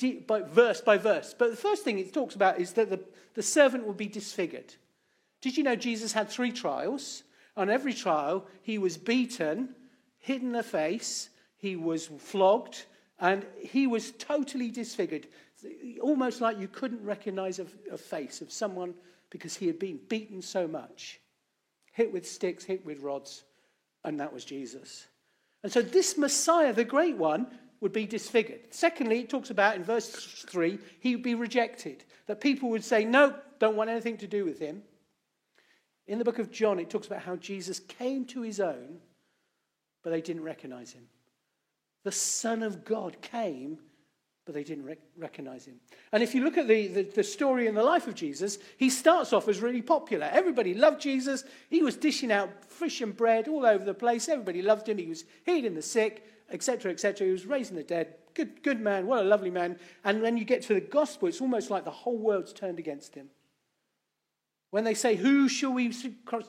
it 0.00 0.24
by, 0.28 0.42
verse 0.42 0.80
by 0.80 0.96
verse. 0.96 1.34
But 1.36 1.50
the 1.50 1.56
first 1.56 1.82
thing 1.82 1.98
it 1.98 2.14
talks 2.14 2.36
about 2.36 2.60
is 2.60 2.74
that 2.74 2.88
the, 2.88 3.00
the 3.34 3.42
servant 3.42 3.84
will 3.84 3.92
be 3.92 4.06
disfigured. 4.06 4.72
Did 5.40 5.56
you 5.56 5.64
know 5.64 5.74
Jesus 5.74 6.12
had 6.12 6.28
three 6.28 6.52
trials? 6.52 7.24
On 7.56 7.68
every 7.68 7.94
trial, 7.94 8.46
he 8.62 8.78
was 8.78 8.96
beaten, 8.96 9.70
hit 10.18 10.40
in 10.40 10.52
the 10.52 10.62
face, 10.62 11.30
he 11.56 11.74
was 11.74 12.10
flogged, 12.18 12.84
and 13.18 13.44
he 13.60 13.88
was 13.88 14.12
totally 14.12 14.70
disfigured, 14.70 15.26
almost 16.00 16.40
like 16.40 16.60
you 16.60 16.68
couldn't 16.68 17.02
recognize 17.02 17.58
a, 17.58 17.66
a 17.90 17.98
face 17.98 18.40
of 18.40 18.52
someone 18.52 18.94
because 19.30 19.56
he 19.56 19.66
had 19.66 19.80
been 19.80 19.98
beaten 20.08 20.40
so 20.42 20.68
much, 20.68 21.18
hit 21.92 22.12
with 22.12 22.24
sticks, 22.24 22.62
hit 22.62 22.86
with 22.86 23.00
rods, 23.00 23.42
and 24.04 24.20
that 24.20 24.32
was 24.32 24.44
Jesus. 24.44 25.08
And 25.62 25.72
so 25.72 25.82
this 25.82 26.16
Messiah, 26.16 26.72
the 26.72 26.84
great 26.84 27.16
one, 27.16 27.46
would 27.80 27.92
be 27.92 28.06
disfigured. 28.06 28.60
Secondly, 28.70 29.20
it 29.20 29.28
talks 29.28 29.50
about 29.50 29.76
in 29.76 29.84
verse 29.84 30.08
3, 30.10 30.78
he 31.00 31.14
would 31.14 31.22
be 31.22 31.34
rejected. 31.34 32.04
That 32.26 32.40
people 32.40 32.70
would 32.70 32.84
say, 32.84 33.04
no, 33.04 33.34
don't 33.58 33.76
want 33.76 33.90
anything 33.90 34.16
to 34.18 34.26
do 34.26 34.44
with 34.44 34.58
him. 34.58 34.82
In 36.06 36.18
the 36.18 36.24
book 36.24 36.38
of 36.38 36.50
John, 36.50 36.78
it 36.78 36.88
talks 36.88 37.06
about 37.06 37.22
how 37.22 37.36
Jesus 37.36 37.80
came 37.80 38.24
to 38.26 38.42
his 38.42 38.60
own, 38.60 38.98
but 40.02 40.10
they 40.10 40.20
didn't 40.20 40.44
recognize 40.44 40.92
him. 40.92 41.08
The 42.04 42.12
Son 42.12 42.62
of 42.62 42.84
God 42.84 43.20
came, 43.20 43.78
but 44.46 44.54
they 44.54 44.64
didn't 44.64 44.84
rec- 44.84 44.98
recognize 45.18 45.66
him. 45.66 45.74
And 46.12 46.22
if 46.22 46.34
you 46.34 46.42
look 46.42 46.56
at 46.56 46.68
the, 46.68 46.86
the, 46.86 47.02
the, 47.02 47.24
story 47.24 47.66
in 47.66 47.74
the 47.74 47.82
life 47.82 48.06
of 48.06 48.14
Jesus, 48.14 48.58
he 48.78 48.88
starts 48.88 49.32
off 49.32 49.48
as 49.48 49.60
really 49.60 49.82
popular. 49.82 50.30
Everybody 50.32 50.72
loved 50.72 51.02
Jesus. 51.02 51.44
He 51.68 51.82
was 51.82 51.96
dishing 51.96 52.30
out 52.30 52.64
fish 52.64 53.00
and 53.00 53.14
bread 53.14 53.48
all 53.48 53.66
over 53.66 53.84
the 53.84 53.92
place. 53.92 54.28
Everybody 54.28 54.62
loved 54.62 54.88
him. 54.88 54.98
He 54.98 55.08
was 55.08 55.24
healing 55.44 55.74
the 55.74 55.82
sick, 55.82 56.24
etc., 56.50 56.92
etc. 56.92 57.26
He 57.26 57.32
was 57.32 57.44
raising 57.44 57.76
the 57.76 57.82
dead. 57.82 58.14
Good, 58.34 58.62
good 58.62 58.80
man. 58.80 59.08
What 59.08 59.24
a 59.24 59.28
lovely 59.28 59.50
man. 59.50 59.80
And 60.04 60.22
when 60.22 60.36
you 60.36 60.44
get 60.44 60.62
to 60.62 60.74
the 60.74 60.80
gospel, 60.80 61.26
it's 61.26 61.40
almost 61.40 61.68
like 61.68 61.84
the 61.84 61.90
whole 61.90 62.18
world's 62.18 62.52
turned 62.52 62.78
against 62.78 63.16
him. 63.16 63.28
When 64.70 64.84
they 64.84 64.94
say, 64.94 65.16
Who 65.16 65.48
shall 65.48 65.72
we 65.72 65.92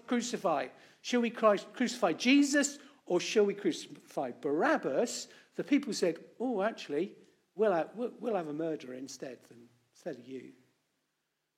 crucify? 0.06 0.68
Shall 1.02 1.22
we 1.22 1.32
crucify 1.32 2.14
Jesus 2.14 2.78
or 3.08 3.20
shall 3.20 3.46
we 3.46 3.56
crucify 3.56 4.32
Barabbas? 4.40 5.30
The 5.56 5.64
people 5.64 5.94
said, 5.94 6.20
Oh, 6.40 6.62
actually, 6.62 7.14
we'll 7.58 7.74
have, 7.74 7.90
we'll 7.96 8.36
have 8.36 8.48
a 8.48 8.54
murderer 8.54 8.94
instead, 8.94 9.40
than, 9.50 9.58
instead 9.94 10.16
of 10.16 10.28
you. 10.28 10.52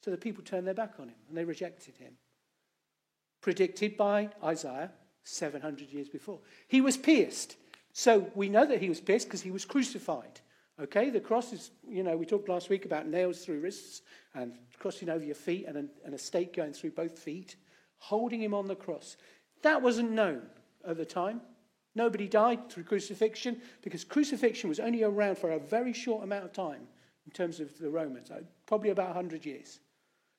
So 0.04 0.12
the 0.12 0.18
people 0.18 0.44
turned 0.44 0.66
their 0.66 0.74
back 0.74 0.94
on 1.00 1.10
him 1.10 1.16
and 1.28 1.38
they 1.38 1.44
rejected 1.44 1.98
him. 1.98 2.14
Predicted 3.42 3.98
by 3.98 4.30
Isaiah 4.44 4.92
700 5.24 5.92
years 5.92 6.10
before. 6.10 6.40
He 6.68 6.82
was 6.82 6.98
pierced. 6.98 7.58
So 7.94 8.32
we 8.36 8.50
know 8.50 8.66
that 8.66 8.82
he 8.82 8.90
was 8.90 9.02
pierced 9.02 9.28
because 9.28 9.42
he 9.42 9.52
was 9.52 9.66
crucified. 9.66 10.40
Okay, 10.82 11.10
the 11.10 11.20
cross 11.20 11.52
is, 11.52 11.72
you 11.88 12.04
know, 12.04 12.16
we 12.16 12.26
talked 12.26 12.48
last 12.48 12.70
week 12.70 12.86
about 12.86 13.06
nails 13.06 13.44
through 13.44 13.60
wrists 13.60 14.02
and 14.34 14.54
crossing 14.78 15.10
over 15.10 15.24
your 15.24 15.36
feet 15.36 15.66
and 15.68 15.78
a, 15.78 15.86
and 16.06 16.14
a 16.14 16.18
stake 16.18 16.56
going 16.56 16.72
through 16.72 16.92
both 16.92 17.20
feet, 17.20 17.58
holding 17.98 18.42
him 18.42 18.54
on 18.54 18.68
the 18.68 18.76
cross. 18.76 19.18
That 19.62 19.82
wasn't 19.82 20.12
known 20.12 20.44
at 20.88 20.96
the 20.96 21.06
time. 21.06 21.42
Nobody 21.96 22.28
died 22.28 22.70
through 22.70 22.84
crucifixion 22.84 23.62
because 23.82 24.04
crucifixion 24.04 24.70
was 24.70 24.80
only 24.80 25.04
around 25.04 25.38
for 25.38 25.52
a 25.52 25.60
very 25.60 25.94
short 25.94 26.24
amount 26.24 26.46
of 26.46 26.54
time 26.54 26.88
in 27.26 27.32
terms 27.32 27.60
of 27.60 27.78
the 27.80 27.90
Romans, 27.90 28.32
uh, 28.32 28.42
probably 28.66 28.90
about 28.90 29.08
100 29.08 29.46
years. 29.46 29.80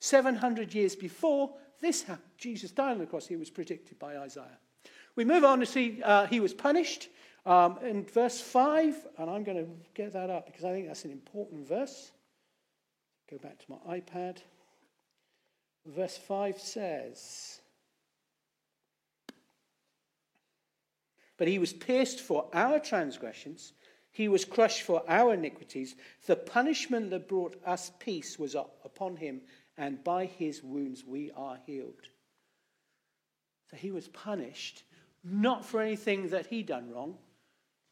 700 0.00 0.74
years 0.74 0.96
before 0.96 1.52
this 1.80 2.04
Jesus 2.38 2.70
died 2.70 2.92
on 2.92 2.98
the 2.98 3.06
cross, 3.06 3.26
he 3.26 3.36
was 3.36 3.50
predicted 3.50 3.98
by 3.98 4.18
Isaiah. 4.18 4.58
We 5.16 5.24
move 5.24 5.44
on 5.44 5.60
to 5.60 5.66
see 5.66 6.02
uh, 6.02 6.26
he 6.26 6.40
was 6.40 6.54
punished. 6.54 7.08
Um, 7.46 7.78
in 7.82 8.04
verse 8.04 8.40
5, 8.40 9.06
and 9.18 9.30
I'm 9.30 9.44
going 9.44 9.56
to 9.56 9.70
get 9.94 10.12
that 10.12 10.28
up 10.28 10.46
because 10.46 10.64
I 10.64 10.72
think 10.72 10.86
that's 10.86 11.06
an 11.06 11.10
important 11.10 11.66
verse. 11.66 12.12
Go 13.30 13.38
back 13.38 13.58
to 13.58 13.64
my 13.68 13.98
iPad. 13.98 14.38
Verse 15.86 16.18
5 16.18 16.58
says, 16.58 17.60
But 21.40 21.48
he 21.48 21.58
was 21.58 21.72
pierced 21.72 22.20
for 22.20 22.50
our 22.52 22.78
transgressions, 22.78 23.72
he 24.10 24.28
was 24.28 24.44
crushed 24.44 24.82
for 24.82 25.02
our 25.08 25.32
iniquities. 25.32 25.94
The 26.26 26.36
punishment 26.36 27.08
that 27.08 27.28
brought 27.28 27.56
us 27.64 27.92
peace 27.98 28.38
was 28.38 28.54
upon 28.54 29.16
him, 29.16 29.40
and 29.78 30.04
by 30.04 30.26
his 30.26 30.62
wounds 30.62 31.02
we 31.06 31.30
are 31.34 31.58
healed. 31.64 32.08
So 33.70 33.78
he 33.78 33.90
was 33.90 34.06
punished 34.08 34.82
not 35.24 35.64
for 35.64 35.80
anything 35.80 36.28
that 36.28 36.44
he 36.44 36.62
done 36.62 36.90
wrong, 36.90 37.16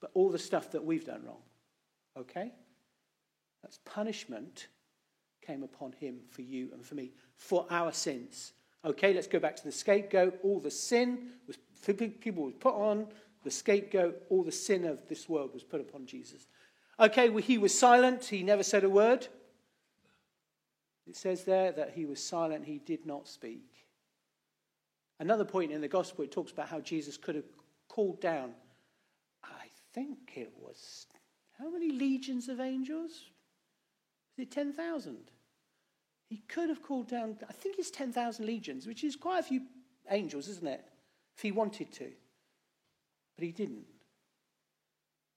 but 0.03 0.11
all 0.13 0.29
the 0.29 0.39
stuff 0.39 0.71
that 0.73 0.85
we've 0.85 1.07
done 1.07 1.25
wrong. 1.25 1.41
Okay? 2.19 2.53
That's 3.63 3.79
punishment 3.87 4.67
came 5.41 5.63
upon 5.63 5.93
him 5.93 6.19
for 6.29 6.43
you 6.43 6.69
and 6.75 6.85
for 6.85 6.97
me, 6.97 7.13
for 7.39 7.65
our 7.71 7.93
sins. 7.93 8.53
Okay, 8.85 9.15
let's 9.15 9.27
go 9.27 9.39
back 9.39 9.57
to 9.57 9.65
the 9.65 9.73
scapegoat. 9.73 10.39
All 10.43 10.61
the 10.61 10.71
sin 10.71 11.31
was 11.47 11.57
people 12.21 12.45
was 12.45 12.55
put 12.61 12.75
on 12.75 13.07
the 13.49 13.55
scapegoat, 13.55 14.25
all 14.29 14.43
the 14.43 14.53
sin 14.53 14.85
of 14.85 15.09
this 15.09 15.27
world 15.27 15.55
was 15.55 15.65
put 15.65 15.81
upon 15.81 16.05
Jesus. 16.05 16.47
Okay, 17.01 17.31
well, 17.31 17.43
he 17.43 17.57
was 17.57 17.77
silent, 17.77 18.27
he 18.27 18.43
never 18.43 18.63
said 18.63 18.85
a 18.85 18.91
word. 18.91 19.27
It 21.07 21.17
says 21.17 21.45
there 21.45 21.73
that 21.73 21.93
he 21.95 22.05
was 22.05 22.23
silent, 22.23 22.67
he 22.67 22.77
did 22.77 23.07
not 23.07 23.27
speak. 23.27 23.87
Another 25.19 25.47
point 25.47 25.73
in 25.73 25.81
the 25.81 25.89
gospel, 25.89 26.25
it 26.25 26.31
talks 26.31 26.53
about 26.53 26.69
how 26.69 26.81
Jesus 26.81 27.17
could 27.17 27.37
have 27.37 27.47
called 27.89 28.21
down, 28.21 28.53
I 29.43 29.69
think 29.95 30.33
it 30.35 30.53
was, 30.61 31.07
how 31.59 31.71
many 31.71 31.91
legions 31.91 32.51
of 32.51 32.61
angels? 32.61 33.13
Was 34.37 34.47
it 34.47 34.51
10,000? 34.51 35.17
He 36.29 36.43
could 36.49 36.69
have 36.69 36.83
called 36.83 37.09
down, 37.09 37.39
I 37.49 37.55
think 37.55 37.79
it's 37.79 37.91
10,000 37.91 38.45
legions, 38.45 38.87
which 38.87 39.05
is 39.05 39.17
quite 39.17 39.39
a 39.39 39.43
few 39.43 39.63
angels, 40.11 40.49
isn't 40.49 40.69
it? 40.69 40.85
If 41.35 41.41
he 41.41 41.51
wanted 41.51 41.91
to. 41.95 42.11
But 43.39 43.45
he 43.45 43.53
didn't. 43.53 43.87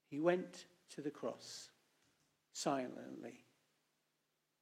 He 0.09 0.19
went 0.19 0.65
to 0.95 1.01
the 1.01 1.11
cross 1.11 1.69
silently. 2.51 3.45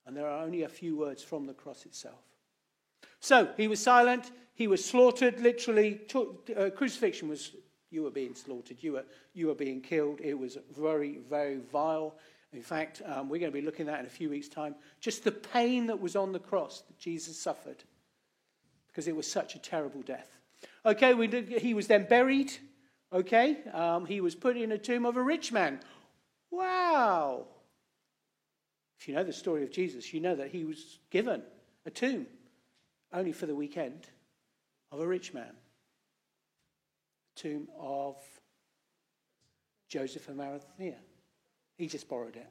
And 0.06 0.15
there 0.15 0.28
are 0.28 0.43
only 0.43 0.63
a 0.63 0.69
few 0.69 0.97
words 0.97 1.23
from 1.23 1.45
the 1.45 1.54
cross 1.54 1.86
itself. 1.86 2.19
So 3.21 3.47
he 3.56 3.69
was 3.69 3.82
silent. 3.82 4.32
He 4.56 4.67
was 4.67 4.84
slaughtered, 4.84 5.39
literally. 5.39 6.02
Uh, 6.13 6.69
crucifixion 6.69 7.30
was 7.30 7.56
you 7.91 8.04
were 8.04 8.12
being 8.12 8.36
slaughtered. 8.36 8.78
You 8.82 8.93
were, 8.93 9.06
you 9.34 9.47
were 9.47 9.56
being 9.56 9.80
killed. 9.80 10.19
It 10.21 10.38
was 10.38 10.58
very, 10.78 11.19
very 11.30 11.60
vile. 11.71 12.15
In 12.52 12.62
fact, 12.62 13.02
um, 13.06 13.30
we're 13.30 13.39
going 13.39 13.54
to 13.54 13.58
be 13.58 13.65
looking 13.65 13.88
at 13.88 14.02
in 14.02 14.06
a 14.06 14.10
few 14.10 14.30
weeks' 14.30 14.49
time. 14.49 14.75
Just 14.99 15.23
the 15.23 15.32
pain 15.32 15.88
that 15.88 16.02
was 16.02 16.17
on 16.17 16.34
the 16.34 16.39
cross 16.39 16.82
that 16.82 16.99
Jesus 16.99 17.39
suffered 17.39 17.86
because 18.88 19.08
it 19.08 19.15
was 19.15 19.32
such 19.32 19.56
a 19.56 19.60
terrible 19.60 20.02
death. 20.02 20.39
Okay, 20.86 21.13
we 21.13 21.28
he 21.58 21.73
was 21.73 21.88
then 21.88 22.04
buried. 22.04 22.52
Okay, 23.11 23.57
um, 23.73 24.05
he 24.05 24.21
was 24.21 24.35
put 24.35 24.55
in 24.55 24.71
a 24.71 24.77
tomb 24.77 25.05
of 25.05 25.17
a 25.17 25.23
rich 25.23 25.51
man. 25.51 25.79
Wow. 26.51 27.47
If 28.99 29.07
you 29.07 29.15
know 29.15 29.23
the 29.23 29.33
story 29.33 29.63
of 29.63 29.71
Jesus, 29.71 30.13
you 30.13 30.19
know 30.19 30.35
that 30.35 30.49
he 30.49 30.63
was 30.63 30.99
given 31.09 31.41
a 31.85 31.89
tomb 31.89 32.27
only 33.13 33.31
for 33.31 33.45
the 33.45 33.55
weekend 33.55 34.07
of 34.91 34.99
a 34.99 35.07
rich 35.07 35.33
man. 35.33 35.53
Tomb 37.35 37.67
of 37.79 38.17
Joseph 39.87 40.27
of 40.27 40.39
Arimathea. 40.39 40.97
He 41.77 41.87
just 41.87 42.09
borrowed 42.09 42.35
it. 42.35 42.49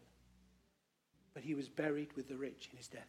But 1.35 1.43
he 1.43 1.55
was 1.55 1.69
buried 1.69 2.15
with 2.17 2.29
the 2.29 2.37
rich 2.37 2.69
in 2.73 2.79
his 2.79 2.89
death. 2.89 3.07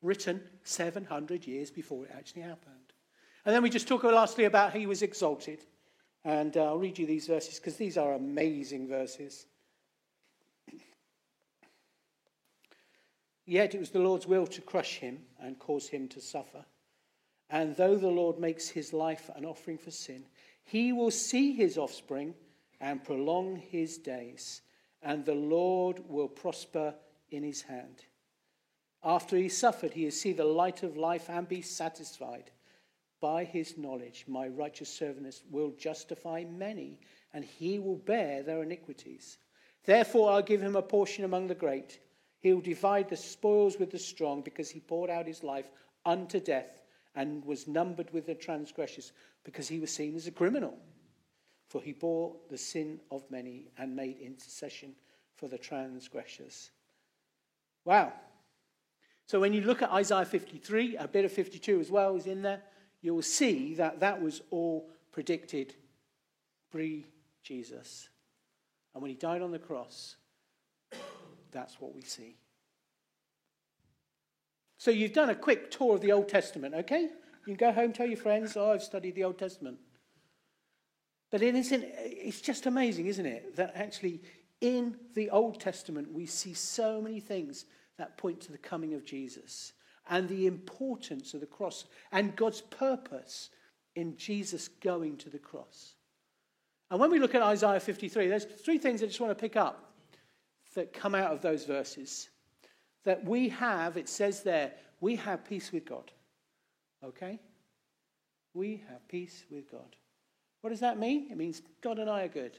Written 0.00 0.42
700 0.62 1.46
years 1.46 1.70
before 1.70 2.04
it 2.04 2.12
actually 2.16 2.42
happened. 2.42 2.92
And 3.44 3.54
then 3.54 3.62
we 3.62 3.70
just 3.70 3.88
talk 3.88 4.04
lastly 4.04 4.44
about 4.44 4.74
he 4.74 4.86
was 4.86 5.02
exalted. 5.02 5.64
And 6.24 6.56
uh, 6.56 6.64
I'll 6.64 6.78
read 6.78 6.98
you 6.98 7.06
these 7.06 7.26
verses 7.26 7.58
because 7.58 7.76
these 7.76 7.98
are 7.98 8.14
amazing 8.14 8.88
verses. 8.88 9.46
Yet 13.44 13.74
it 13.74 13.80
was 13.80 13.90
the 13.90 13.98
Lord's 13.98 14.26
will 14.26 14.46
to 14.46 14.60
crush 14.60 14.98
him 14.98 15.18
and 15.40 15.58
cause 15.58 15.88
him 15.88 16.08
to 16.08 16.20
suffer. 16.20 16.64
And 17.50 17.76
though 17.76 17.96
the 17.96 18.08
Lord 18.08 18.38
makes 18.38 18.68
his 18.68 18.92
life 18.92 19.30
an 19.34 19.44
offering 19.44 19.78
for 19.78 19.90
sin, 19.90 20.24
he 20.64 20.92
will 20.92 21.10
see 21.10 21.52
his 21.52 21.76
offspring 21.76 22.34
and 22.80 23.04
prolong 23.04 23.56
his 23.56 23.98
days, 23.98 24.62
and 25.02 25.24
the 25.24 25.34
Lord 25.34 26.00
will 26.08 26.28
prosper 26.28 26.94
in 27.30 27.42
his 27.42 27.62
hand. 27.62 28.04
After 29.04 29.36
he 29.36 29.48
suffered, 29.48 29.92
he 29.92 30.04
will 30.04 30.12
see 30.12 30.32
the 30.32 30.44
light 30.44 30.82
of 30.82 30.96
life 30.96 31.28
and 31.28 31.48
be 31.48 31.62
satisfied. 31.62 32.50
By 33.22 33.44
his 33.44 33.78
knowledge, 33.78 34.26
my 34.28 34.48
righteous 34.48 34.90
servant 34.90 35.42
will 35.50 35.70
justify 35.78 36.44
many, 36.44 37.00
and 37.32 37.42
he 37.42 37.78
will 37.78 37.96
bear 37.96 38.42
their 38.42 38.62
iniquities. 38.62 39.38
Therefore, 39.84 40.30
I'll 40.30 40.42
give 40.42 40.60
him 40.60 40.76
a 40.76 40.82
portion 40.82 41.24
among 41.24 41.46
the 41.46 41.54
great 41.54 42.00
he 42.42 42.52
will 42.52 42.60
divide 42.60 43.08
the 43.08 43.16
spoils 43.16 43.78
with 43.78 43.92
the 43.92 43.98
strong 44.00 44.42
because 44.42 44.68
he 44.68 44.80
poured 44.80 45.10
out 45.10 45.28
his 45.28 45.44
life 45.44 45.70
unto 46.04 46.40
death 46.40 46.82
and 47.14 47.44
was 47.44 47.68
numbered 47.68 48.12
with 48.12 48.26
the 48.26 48.34
transgressors 48.34 49.12
because 49.44 49.68
he 49.68 49.78
was 49.78 49.92
seen 49.92 50.16
as 50.16 50.26
a 50.26 50.32
criminal. 50.32 50.76
For 51.68 51.80
he 51.80 51.92
bore 51.92 52.34
the 52.50 52.58
sin 52.58 53.00
of 53.12 53.30
many 53.30 53.68
and 53.78 53.94
made 53.94 54.18
intercession 54.18 54.96
for 55.36 55.46
the 55.46 55.56
transgressors. 55.56 56.72
Wow. 57.84 58.12
So 59.26 59.38
when 59.38 59.52
you 59.52 59.60
look 59.60 59.80
at 59.80 59.92
Isaiah 59.92 60.24
53, 60.24 60.96
a 60.96 61.06
bit 61.06 61.24
of 61.24 61.30
52 61.30 61.78
as 61.78 61.92
well 61.92 62.16
is 62.16 62.26
in 62.26 62.42
there, 62.42 62.60
you 63.02 63.14
will 63.14 63.22
see 63.22 63.74
that 63.74 64.00
that 64.00 64.22
was 64.22 64.40
all 64.50 64.88
predicted 65.10 65.74
pre 66.70 67.04
Jesus. 67.42 68.08
And 68.94 69.02
when 69.02 69.10
he 69.10 69.16
died 69.16 69.42
on 69.42 69.50
the 69.50 69.58
cross, 69.58 70.16
that's 71.50 71.80
what 71.80 71.94
we 71.94 72.02
see. 72.02 72.36
So 74.78 74.90
you've 74.90 75.12
done 75.12 75.30
a 75.30 75.34
quick 75.34 75.70
tour 75.70 75.94
of 75.94 76.00
the 76.00 76.12
Old 76.12 76.28
Testament, 76.28 76.74
okay? 76.74 77.02
You 77.02 77.44
can 77.44 77.54
go 77.54 77.72
home, 77.72 77.92
tell 77.92 78.06
your 78.06 78.16
friends, 78.16 78.56
oh, 78.56 78.72
I've 78.72 78.82
studied 78.82 79.14
the 79.14 79.24
Old 79.24 79.38
Testament. 79.38 79.78
But 81.30 81.42
it 81.42 81.54
isn't, 81.54 81.84
it's 81.96 82.40
just 82.40 82.66
amazing, 82.66 83.06
isn't 83.06 83.26
it? 83.26 83.56
That 83.56 83.72
actually 83.74 84.22
in 84.60 84.96
the 85.14 85.30
Old 85.30 85.60
Testament 85.60 86.12
we 86.12 86.26
see 86.26 86.54
so 86.54 87.00
many 87.00 87.20
things 87.20 87.64
that 87.98 88.16
point 88.16 88.40
to 88.42 88.52
the 88.52 88.58
coming 88.58 88.94
of 88.94 89.04
Jesus 89.04 89.72
and 90.08 90.28
the 90.28 90.46
importance 90.46 91.34
of 91.34 91.40
the 91.40 91.46
cross 91.46 91.84
and 92.10 92.34
God's 92.36 92.60
purpose 92.60 93.50
in 93.94 94.16
Jesus 94.16 94.68
going 94.68 95.16
to 95.18 95.30
the 95.30 95.38
cross. 95.38 95.94
And 96.90 97.00
when 97.00 97.10
we 97.10 97.18
look 97.18 97.34
at 97.34 97.42
Isaiah 97.42 97.80
53, 97.80 98.26
there's 98.26 98.44
three 98.44 98.78
things 98.78 99.02
I 99.02 99.06
just 99.06 99.20
want 99.20 99.30
to 99.30 99.40
pick 99.40 99.56
up 99.56 99.92
that 100.74 100.92
come 100.92 101.14
out 101.14 101.32
of 101.32 101.40
those 101.40 101.64
verses. 101.64 102.28
That 103.04 103.24
we 103.24 103.48
have, 103.50 103.96
it 103.96 104.08
says 104.08 104.42
there, 104.42 104.72
we 105.00 105.16
have 105.16 105.44
peace 105.44 105.72
with 105.72 105.84
God. 105.84 106.10
Okay? 107.04 107.38
We 108.54 108.84
have 108.88 109.06
peace 109.08 109.44
with 109.50 109.70
God. 109.70 109.96
What 110.60 110.70
does 110.70 110.80
that 110.80 110.98
mean? 110.98 111.28
It 111.30 111.36
means 111.36 111.62
God 111.80 111.98
and 111.98 112.08
I 112.08 112.22
are 112.22 112.28
good. 112.28 112.58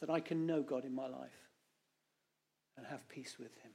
That 0.00 0.10
I 0.10 0.20
can 0.20 0.46
know 0.46 0.62
God 0.62 0.84
in 0.84 0.94
my 0.94 1.06
life 1.06 1.43
and 2.76 2.86
have 2.86 3.08
peace 3.08 3.36
with 3.38 3.54
Him. 3.62 3.72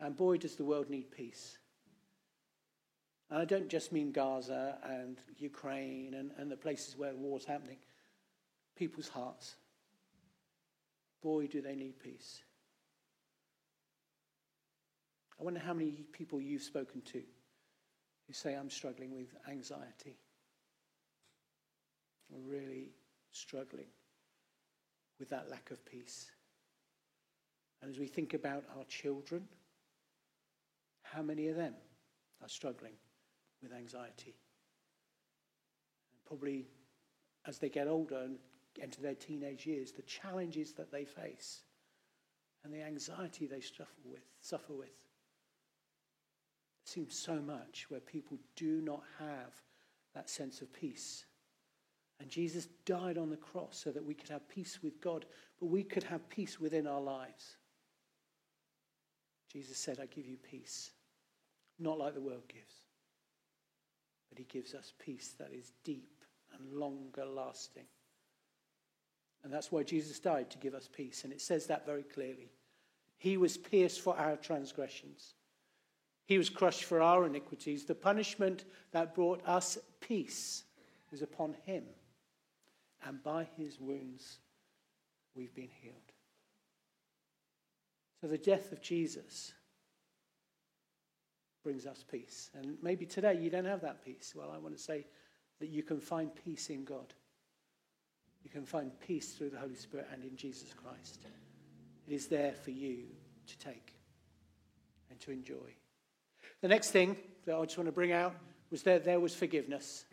And 0.00 0.16
boy, 0.16 0.36
does 0.36 0.56
the 0.56 0.64
world 0.64 0.90
need 0.90 1.10
peace. 1.10 1.58
And 3.30 3.40
I 3.40 3.44
don't 3.44 3.68
just 3.68 3.92
mean 3.92 4.12
Gaza 4.12 4.78
and 4.84 5.18
Ukraine 5.38 6.14
and, 6.14 6.30
and 6.38 6.50
the 6.50 6.56
places 6.56 6.96
where 6.96 7.14
war's 7.14 7.44
happening 7.44 7.78
people's 8.76 9.08
hearts. 9.08 9.56
Boy, 11.22 11.46
do 11.46 11.60
they 11.62 11.74
need 11.74 11.98
peace. 11.98 12.42
I 15.40 15.44
wonder 15.44 15.60
how 15.60 15.72
many 15.72 16.04
people 16.12 16.40
you've 16.40 16.62
spoken 16.62 17.00
to 17.12 17.22
who 18.26 18.32
say, 18.32 18.54
I'm 18.54 18.70
struggling 18.70 19.14
with 19.14 19.34
anxiety. 19.48 20.18
I'm 22.32 22.46
really 22.46 22.90
struggling 23.32 23.88
with 25.18 25.30
that 25.30 25.50
lack 25.50 25.70
of 25.70 25.84
peace. 25.84 26.30
And 27.82 27.90
as 27.90 27.98
we 27.98 28.06
think 28.06 28.34
about 28.34 28.64
our 28.76 28.84
children, 28.84 29.44
how 31.02 31.22
many 31.22 31.48
of 31.48 31.56
them 31.56 31.74
are 32.42 32.48
struggling 32.48 32.94
with 33.62 33.72
anxiety? 33.72 34.36
And 36.12 36.24
probably 36.26 36.66
as 37.46 37.58
they 37.58 37.68
get 37.68 37.88
older 37.88 38.22
and 38.22 38.38
enter 38.82 39.00
their 39.00 39.14
teenage 39.14 39.66
years, 39.66 39.92
the 39.92 40.02
challenges 40.02 40.72
that 40.72 40.90
they 40.90 41.04
face 41.04 41.62
and 42.64 42.74
the 42.74 42.82
anxiety 42.82 43.46
they 43.46 43.60
suffer 43.60 43.86
with, 44.04 44.24
suffer 44.40 44.72
with. 44.72 44.88
It 44.88 46.88
seems 46.88 47.16
so 47.16 47.36
much 47.36 47.86
where 47.88 48.00
people 48.00 48.38
do 48.56 48.80
not 48.80 49.02
have 49.18 49.52
that 50.14 50.28
sense 50.28 50.60
of 50.60 50.72
peace. 50.72 51.24
And 52.18 52.28
Jesus 52.28 52.66
died 52.84 53.18
on 53.18 53.30
the 53.30 53.36
cross 53.36 53.80
so 53.82 53.92
that 53.92 54.04
we 54.04 54.14
could 54.14 54.30
have 54.30 54.48
peace 54.48 54.80
with 54.82 55.00
God, 55.00 55.26
but 55.60 55.66
we 55.66 55.84
could 55.84 56.04
have 56.04 56.28
peace 56.28 56.58
within 56.58 56.86
our 56.86 57.00
lives. 57.00 57.56
Jesus 59.56 59.78
said, 59.78 59.98
I 59.98 60.04
give 60.04 60.26
you 60.26 60.36
peace, 60.36 60.90
not 61.78 61.98
like 61.98 62.12
the 62.12 62.20
world 62.20 62.46
gives, 62.46 62.74
but 64.28 64.36
he 64.36 64.44
gives 64.44 64.74
us 64.74 64.92
peace 65.02 65.34
that 65.38 65.50
is 65.50 65.72
deep 65.82 66.22
and 66.52 66.74
longer 66.78 67.24
lasting. 67.24 67.86
And 69.42 69.50
that's 69.50 69.72
why 69.72 69.82
Jesus 69.82 70.18
died 70.18 70.50
to 70.50 70.58
give 70.58 70.74
us 70.74 70.90
peace. 70.92 71.24
And 71.24 71.32
it 71.32 71.40
says 71.40 71.66
that 71.68 71.86
very 71.86 72.02
clearly. 72.02 72.50
He 73.16 73.38
was 73.38 73.56
pierced 73.56 74.02
for 74.02 74.14
our 74.18 74.36
transgressions, 74.36 75.32
He 76.26 76.36
was 76.36 76.50
crushed 76.50 76.84
for 76.84 77.00
our 77.00 77.24
iniquities. 77.24 77.86
The 77.86 77.94
punishment 77.94 78.66
that 78.92 79.14
brought 79.14 79.40
us 79.48 79.78
peace 80.02 80.64
was 81.10 81.22
upon 81.22 81.56
Him. 81.64 81.84
And 83.06 83.22
by 83.22 83.48
His 83.56 83.80
wounds, 83.80 84.36
we've 85.34 85.54
been 85.54 85.70
healed. 85.80 86.12
So 88.26 88.30
the 88.30 88.38
death 88.38 88.72
of 88.72 88.82
Jesus 88.82 89.52
brings 91.62 91.86
us 91.86 92.04
peace. 92.10 92.50
And 92.58 92.76
maybe 92.82 93.06
today 93.06 93.38
you 93.40 93.50
don't 93.50 93.66
have 93.66 93.82
that 93.82 94.04
peace. 94.04 94.32
Well, 94.34 94.50
I 94.52 94.58
want 94.58 94.76
to 94.76 94.82
say 94.82 95.06
that 95.60 95.68
you 95.68 95.84
can 95.84 96.00
find 96.00 96.32
peace 96.44 96.68
in 96.68 96.82
God. 96.82 97.14
You 98.42 98.50
can 98.50 98.64
find 98.64 98.90
peace 98.98 99.34
through 99.34 99.50
the 99.50 99.60
Holy 99.60 99.76
Spirit 99.76 100.08
and 100.12 100.24
in 100.24 100.36
Jesus 100.36 100.72
Christ. 100.72 101.20
It 102.08 102.14
is 102.14 102.26
there 102.26 102.54
for 102.54 102.72
you 102.72 103.04
to 103.46 103.58
take 103.58 103.94
and 105.08 105.20
to 105.20 105.30
enjoy. 105.30 105.76
The 106.62 106.68
next 106.68 106.90
thing 106.90 107.16
that 107.44 107.54
I 107.54 107.64
just 107.64 107.78
want 107.78 107.86
to 107.86 107.92
bring 107.92 108.10
out 108.10 108.34
was 108.72 108.82
that 108.82 109.04
there 109.04 109.20
was 109.20 109.36
forgiveness. 109.36 110.04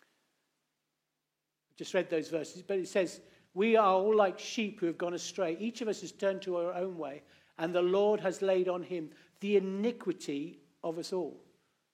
I 0.00 1.74
just 1.78 1.94
read 1.94 2.10
those 2.10 2.28
verses, 2.28 2.62
but 2.66 2.78
it 2.78 2.88
says, 2.88 3.20
We 3.54 3.76
are 3.76 3.94
all 3.94 4.14
like 4.14 4.38
sheep 4.38 4.80
who 4.80 4.86
have 4.86 4.98
gone 4.98 5.14
astray. 5.14 5.56
Each 5.58 5.80
of 5.80 5.88
us 5.88 6.00
has 6.02 6.12
turned 6.12 6.42
to 6.42 6.56
our 6.56 6.72
own 6.72 6.96
way, 6.96 7.22
and 7.58 7.74
the 7.74 7.82
Lord 7.82 8.20
has 8.20 8.42
laid 8.42 8.68
on 8.68 8.82
him 8.82 9.10
the 9.40 9.56
iniquity 9.56 10.60
of 10.84 10.98
us 10.98 11.12
all. 11.12 11.42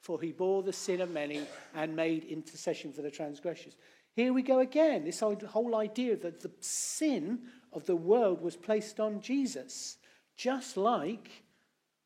For 0.01 0.21
he 0.21 0.33
bore 0.33 0.62
the 0.62 0.73
sin 0.73 1.01
of 1.01 1.11
many 1.11 1.42
and 1.75 1.97
made 1.97 2.25
intercession 2.25 2.92
for 2.92 3.03
the 3.03 3.11
transgressors. 3.11 3.77
Here 4.14 4.33
we 4.33 4.42
go 4.42 4.61
again. 4.61 5.05
This 5.05 5.21
whole 5.21 5.77
idea 5.77 6.16
that 6.16 6.40
the 6.40 6.53
sin 6.61 7.40
of 7.73 7.87
the 7.87 7.97
world 7.97 8.40
was 8.40 8.57
placed 8.57 9.01
on 9.01 9.21
Jesus, 9.21 9.97
just 10.37 10.77
like 10.77 11.42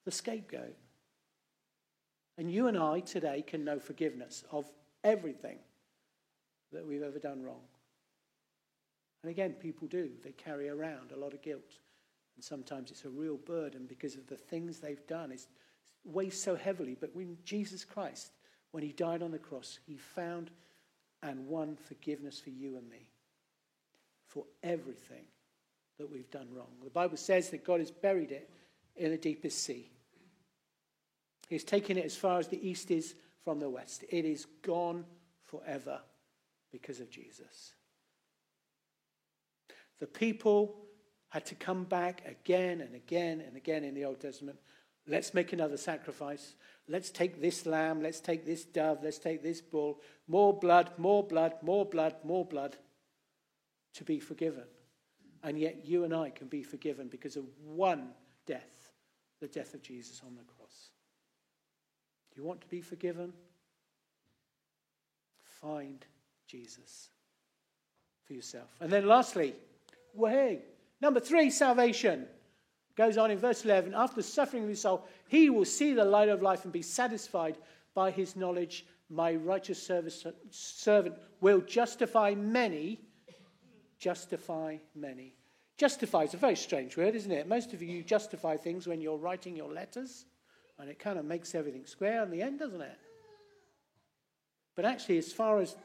the 0.04 0.10
scapegoat. 0.10 0.76
And 2.38 2.50
you 2.50 2.68
and 2.68 2.78
I 2.78 3.00
today 3.00 3.42
can 3.46 3.64
know 3.64 3.78
forgiveness 3.78 4.44
of 4.50 4.64
everything 5.04 5.58
that 6.72 6.86
we've 6.86 7.02
ever 7.02 7.18
done 7.18 7.42
wrong. 7.42 7.60
And 9.22 9.30
again, 9.30 9.52
people 9.52 9.86
do. 9.86 10.10
They 10.22 10.32
carry 10.32 10.68
around 10.68 11.12
a 11.12 11.18
lot 11.18 11.34
of 11.34 11.42
guilt. 11.42 11.78
And 12.36 12.44
sometimes 12.44 12.90
it's 12.90 13.04
a 13.04 13.10
real 13.10 13.36
burden 13.36 13.86
because 13.86 14.14
of 14.14 14.26
the 14.26 14.36
things 14.36 14.78
they've 14.78 15.06
done. 15.06 15.30
It 15.30 15.46
weighs 16.04 16.40
so 16.40 16.56
heavily. 16.56 16.96
But 16.98 17.14
when 17.14 17.36
Jesus 17.44 17.84
Christ, 17.84 18.32
when 18.70 18.82
he 18.82 18.92
died 18.92 19.22
on 19.22 19.30
the 19.30 19.38
cross, 19.38 19.78
he 19.86 19.96
found 19.96 20.50
and 21.22 21.46
won 21.46 21.76
forgiveness 21.76 22.40
for 22.40 22.50
you 22.50 22.76
and 22.76 22.88
me 22.88 23.08
for 24.26 24.44
everything 24.62 25.24
that 25.98 26.10
we've 26.10 26.30
done 26.30 26.48
wrong. 26.54 26.70
The 26.82 26.90
Bible 26.90 27.18
says 27.18 27.50
that 27.50 27.64
God 27.64 27.80
has 27.80 27.90
buried 27.90 28.32
it 28.32 28.48
in 28.96 29.10
the 29.10 29.18
deepest 29.18 29.62
sea. 29.62 29.90
He's 31.48 31.64
taken 31.64 31.98
it 31.98 32.04
as 32.04 32.16
far 32.16 32.38
as 32.38 32.48
the 32.48 32.66
east 32.66 32.90
is 32.90 33.14
from 33.44 33.58
the 33.58 33.68
west. 33.68 34.04
It 34.08 34.24
is 34.24 34.46
gone 34.62 35.04
forever 35.44 36.00
because 36.70 37.00
of 37.00 37.10
Jesus. 37.10 37.72
The 40.00 40.06
people 40.06 40.76
had 41.28 41.46
to 41.46 41.54
come 41.54 41.84
back 41.84 42.22
again 42.26 42.80
and 42.80 42.94
again 42.94 43.40
and 43.40 43.56
again 43.56 43.84
in 43.84 43.94
the 43.94 44.04
Old 44.04 44.20
Testament. 44.20 44.58
Let's 45.06 45.32
make 45.32 45.52
another 45.52 45.76
sacrifice. 45.76 46.54
Let's 46.88 47.10
take 47.10 47.40
this 47.40 47.66
lamb. 47.66 48.02
Let's 48.02 48.20
take 48.20 48.44
this 48.44 48.64
dove. 48.64 48.98
Let's 49.02 49.18
take 49.18 49.42
this 49.42 49.60
bull. 49.60 50.00
More 50.26 50.58
blood, 50.58 50.90
more 50.98 51.22
blood, 51.22 51.54
more 51.62 51.84
blood, 51.84 52.16
more 52.24 52.44
blood 52.44 52.76
to 53.94 54.04
be 54.04 54.18
forgiven. 54.18 54.64
And 55.42 55.58
yet 55.58 55.86
you 55.86 56.04
and 56.04 56.14
I 56.14 56.30
can 56.30 56.48
be 56.48 56.62
forgiven 56.62 57.08
because 57.08 57.36
of 57.36 57.44
one 57.64 58.10
death, 58.46 58.92
the 59.40 59.48
death 59.48 59.74
of 59.74 59.82
Jesus 59.82 60.20
on 60.24 60.34
the 60.34 60.42
cross. 60.42 60.90
Do 62.34 62.40
you 62.40 62.46
want 62.46 62.60
to 62.60 62.68
be 62.68 62.80
forgiven? 62.80 63.32
Find 65.60 66.04
Jesus 66.46 67.08
for 68.24 68.34
yourself. 68.34 68.68
And 68.80 68.90
then 68.90 69.06
lastly, 69.06 69.54
way. 70.14 70.62
Number 71.00 71.20
three, 71.20 71.50
salvation. 71.50 72.26
Goes 72.96 73.16
on 73.16 73.30
in 73.30 73.38
verse 73.38 73.64
11 73.64 73.94
after 73.94 74.20
suffering 74.20 74.64
of 74.64 74.68
his 74.68 74.80
soul, 74.80 75.06
he 75.28 75.48
will 75.48 75.64
see 75.64 75.92
the 75.92 76.04
light 76.04 76.28
of 76.28 76.42
life 76.42 76.64
and 76.64 76.72
be 76.72 76.82
satisfied 76.82 77.56
by 77.94 78.10
his 78.10 78.36
knowledge. 78.36 78.84
My 79.08 79.34
righteous 79.34 79.82
service, 79.82 80.26
servant 80.50 81.16
will 81.40 81.60
justify 81.60 82.34
many. 82.34 83.00
Justify 83.98 84.76
many. 84.94 85.34
Justify 85.76 86.24
is 86.24 86.34
a 86.34 86.36
very 86.36 86.56
strange 86.56 86.96
word, 86.96 87.14
isn't 87.14 87.32
it? 87.32 87.48
Most 87.48 87.72
of 87.72 87.80
you 87.80 88.02
justify 88.02 88.56
things 88.56 88.86
when 88.86 89.00
you're 89.00 89.16
writing 89.16 89.56
your 89.56 89.72
letters, 89.72 90.26
and 90.78 90.90
it 90.90 90.98
kind 90.98 91.18
of 91.18 91.24
makes 91.24 91.54
everything 91.54 91.86
square 91.86 92.22
in 92.22 92.30
the 92.30 92.42
end, 92.42 92.58
doesn't 92.58 92.82
it? 92.82 92.98
But 94.76 94.84
actually, 94.84 95.18
as 95.18 95.32
far 95.32 95.58
as 95.58 95.76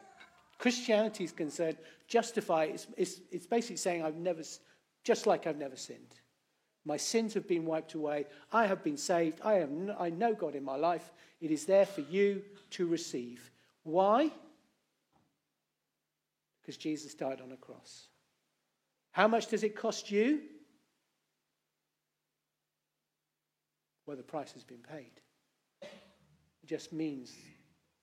Christianity 0.58 1.24
is 1.24 1.32
concerned, 1.32 1.78
justify 2.08 2.65
is 2.65 2.88
it's, 2.98 3.22
it's 3.32 3.48
basically 3.48 3.78
saying 3.78 4.04
I've 4.04 4.15
never, 4.15 4.41
just 5.04 5.28
like 5.28 5.48
I've 5.48 5.58
never 5.58 5.76
sinned. 5.76 6.15
My 6.86 6.98
sins 6.98 7.34
have 7.34 7.48
been 7.48 7.65
wiped 7.65 7.96
away. 7.96 8.28
I 8.54 8.68
have 8.68 8.84
been 8.84 8.98
saved. 8.98 9.41
I, 9.41 9.54
have, 9.54 9.72
I 10.00 10.12
know 10.12 10.36
God 10.36 10.56
in 10.56 10.63
my 10.63 10.76
life. 10.76 11.12
It 11.41 11.50
is 11.50 11.65
there 11.65 11.86
for 11.86 12.02
you 12.02 12.44
to 12.72 12.86
receive. 12.86 13.52
Why? 13.84 14.32
Because 16.62 16.78
Jesus 16.78 17.15
died 17.15 17.41
on 17.41 17.52
a 17.52 17.58
cross. 17.58 18.08
How 19.12 19.28
much 19.28 19.48
does 19.48 19.63
it 19.63 19.76
cost 19.76 20.12
you? 20.12 20.41
Well, 24.06 24.18
the 24.18 24.24
price 24.24 24.52
has 24.54 24.63
been 24.63 24.84
paid. 24.88 25.12
It 25.82 26.68
just 26.68 26.94
means 26.94 27.34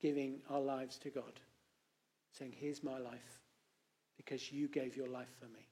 giving 0.00 0.40
our 0.50 0.60
lives 0.60 0.98
to 0.98 1.10
God, 1.10 1.38
saying, 2.32 2.54
Here's 2.56 2.82
my 2.82 2.98
life 2.98 3.40
because 4.16 4.52
you 4.52 4.68
gave 4.68 4.96
your 4.96 5.08
life 5.08 5.30
for 5.38 5.46
me. 5.46 5.66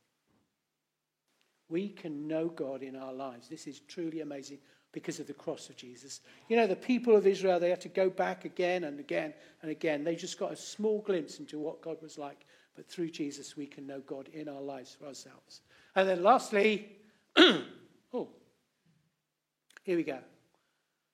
We 1.69 1.89
can 1.89 2.27
know 2.27 2.49
God 2.49 2.83
in 2.83 2.97
our 2.97 3.13
lives. 3.13 3.49
This 3.49 3.67
is 3.67 3.81
truly 3.81 4.21
amazing 4.21 4.59
because 4.93 5.21
of 5.21 5.29
the 5.29 5.33
cross 5.33 5.69
of 5.69 5.77
Jesus. 5.77 6.21
You 6.49 6.57
know, 6.57 6.67
the 6.67 6.75
people 6.75 7.15
of 7.15 7.27
Israel, 7.27 7.61
they 7.61 7.71
had 7.71 7.81
to 7.83 7.89
go 7.89 8.11
back 8.11 8.45
again 8.45 8.85
and 8.85 8.99
again 8.99 9.35
and 9.63 9.71
again. 9.71 10.03
They 10.03 10.17
just 10.17 10.39
got 10.39 10.53
a 10.53 10.57
small 10.57 11.01
glimpse 11.01 11.39
into 11.39 11.61
what 11.61 11.81
God 11.81 12.03
was 12.03 12.19
like. 12.19 12.45
But 12.75 12.89
through 12.89 13.11
Jesus, 13.11 13.57
we 13.57 13.67
can 13.67 13.87
know 13.87 14.01
God 14.01 14.29
in 14.33 14.49
our 14.49 14.61
lives 14.61 14.97
for 14.99 15.07
ourselves. 15.07 15.61
And 15.95 16.09
then 16.09 16.23
lastly, 16.23 16.89
oh, 17.37 18.29
here 19.83 19.97
we 19.97 20.03
go. 20.03 20.19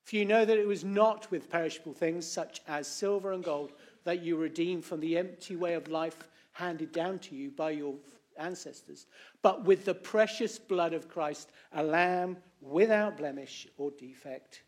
For 0.04 0.16
you 0.16 0.24
know 0.24 0.44
that 0.44 0.58
it 0.58 0.66
was 0.66 0.84
not 0.84 1.30
with 1.30 1.50
perishable 1.50 1.92
things 1.92 2.26
such 2.26 2.62
as 2.68 2.86
silver 2.86 3.32
and 3.32 3.42
gold 3.42 3.72
that 4.06 4.22
you 4.22 4.36
redeem 4.36 4.80
from 4.80 5.00
the 5.00 5.18
empty 5.18 5.54
way 5.54 5.74
of 5.74 5.88
life 5.88 6.28
handed 6.52 6.90
down 6.92 7.18
to 7.18 7.34
you 7.34 7.50
by 7.50 7.70
your 7.70 7.94
ancestors, 8.38 9.06
but 9.42 9.64
with 9.64 9.84
the 9.84 9.94
precious 9.94 10.58
blood 10.58 10.94
of 10.94 11.08
Christ, 11.08 11.50
a 11.72 11.82
lamb 11.82 12.38
without 12.62 13.18
blemish 13.18 13.68
or 13.76 13.90
defect. 13.90 14.62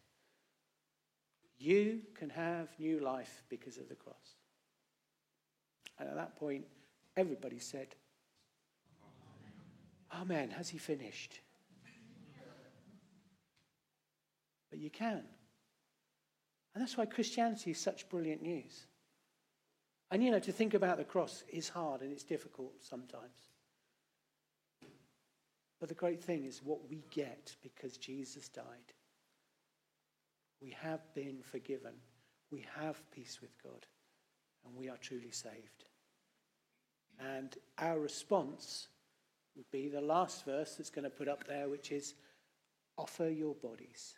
You 1.57 2.03
can 2.15 2.29
have 2.31 2.69
new 2.79 3.01
life 3.01 3.43
because 3.49 3.79
of 3.79 3.89
the 3.89 3.95
cross. 3.95 4.37
And 5.99 6.09
at 6.09 6.15
that 6.15 6.37
point, 6.37 6.65
Everybody 7.19 7.59
said, 7.59 7.89
Amen. 10.15 10.51
Has 10.51 10.69
he 10.69 10.79
finished? 10.79 11.41
But 14.71 14.79
you 14.79 14.89
can. 14.89 15.25
And 16.75 16.81
that's 16.83 16.97
why 16.97 17.07
Christianity 17.07 17.73
is 17.73 17.81
such 17.81 18.09
brilliant 18.09 18.41
news. 18.41 18.87
And 20.11 20.25
you 20.25 20.31
know, 20.31 20.39
to 20.39 20.53
think 20.53 20.75
about 20.75 20.97
the 20.97 21.05
cross 21.05 21.45
is 21.53 21.69
hard 21.69 22.01
and 22.01 22.13
it's 22.13 22.25
difficult 22.25 22.73
sometimes. 22.81 23.51
But 25.79 25.89
the 25.89 25.95
great 25.95 26.23
thing 26.23 26.45
is 26.45 26.63
what 26.63 26.89
we 26.89 27.05
get 27.11 27.55
because 27.63 27.97
Jesus 27.99 28.49
died. 28.49 28.65
We 30.61 30.75
have 30.81 31.03
been 31.15 31.39
forgiven, 31.43 31.93
we 32.51 32.67
have 32.81 33.01
peace 33.13 33.39
with 33.41 33.53
God, 33.63 33.87
and 34.67 34.75
we 34.75 34.89
are 34.89 34.97
truly 34.97 35.31
saved. 35.31 35.85
And 37.21 37.57
our 37.79 38.01
response 38.01 38.89
would 39.57 39.71
be 39.71 39.89
the 39.89 40.01
last 40.01 40.45
verse 40.45 40.75
that's 40.75 40.91
going 40.91 41.05
to 41.05 41.11
put 41.11 41.29
up 41.29 41.47
there, 41.47 41.69
which 41.69 41.93
is 41.93 42.15
offer 42.97 43.29
your 43.29 43.55
bodies 43.55 44.15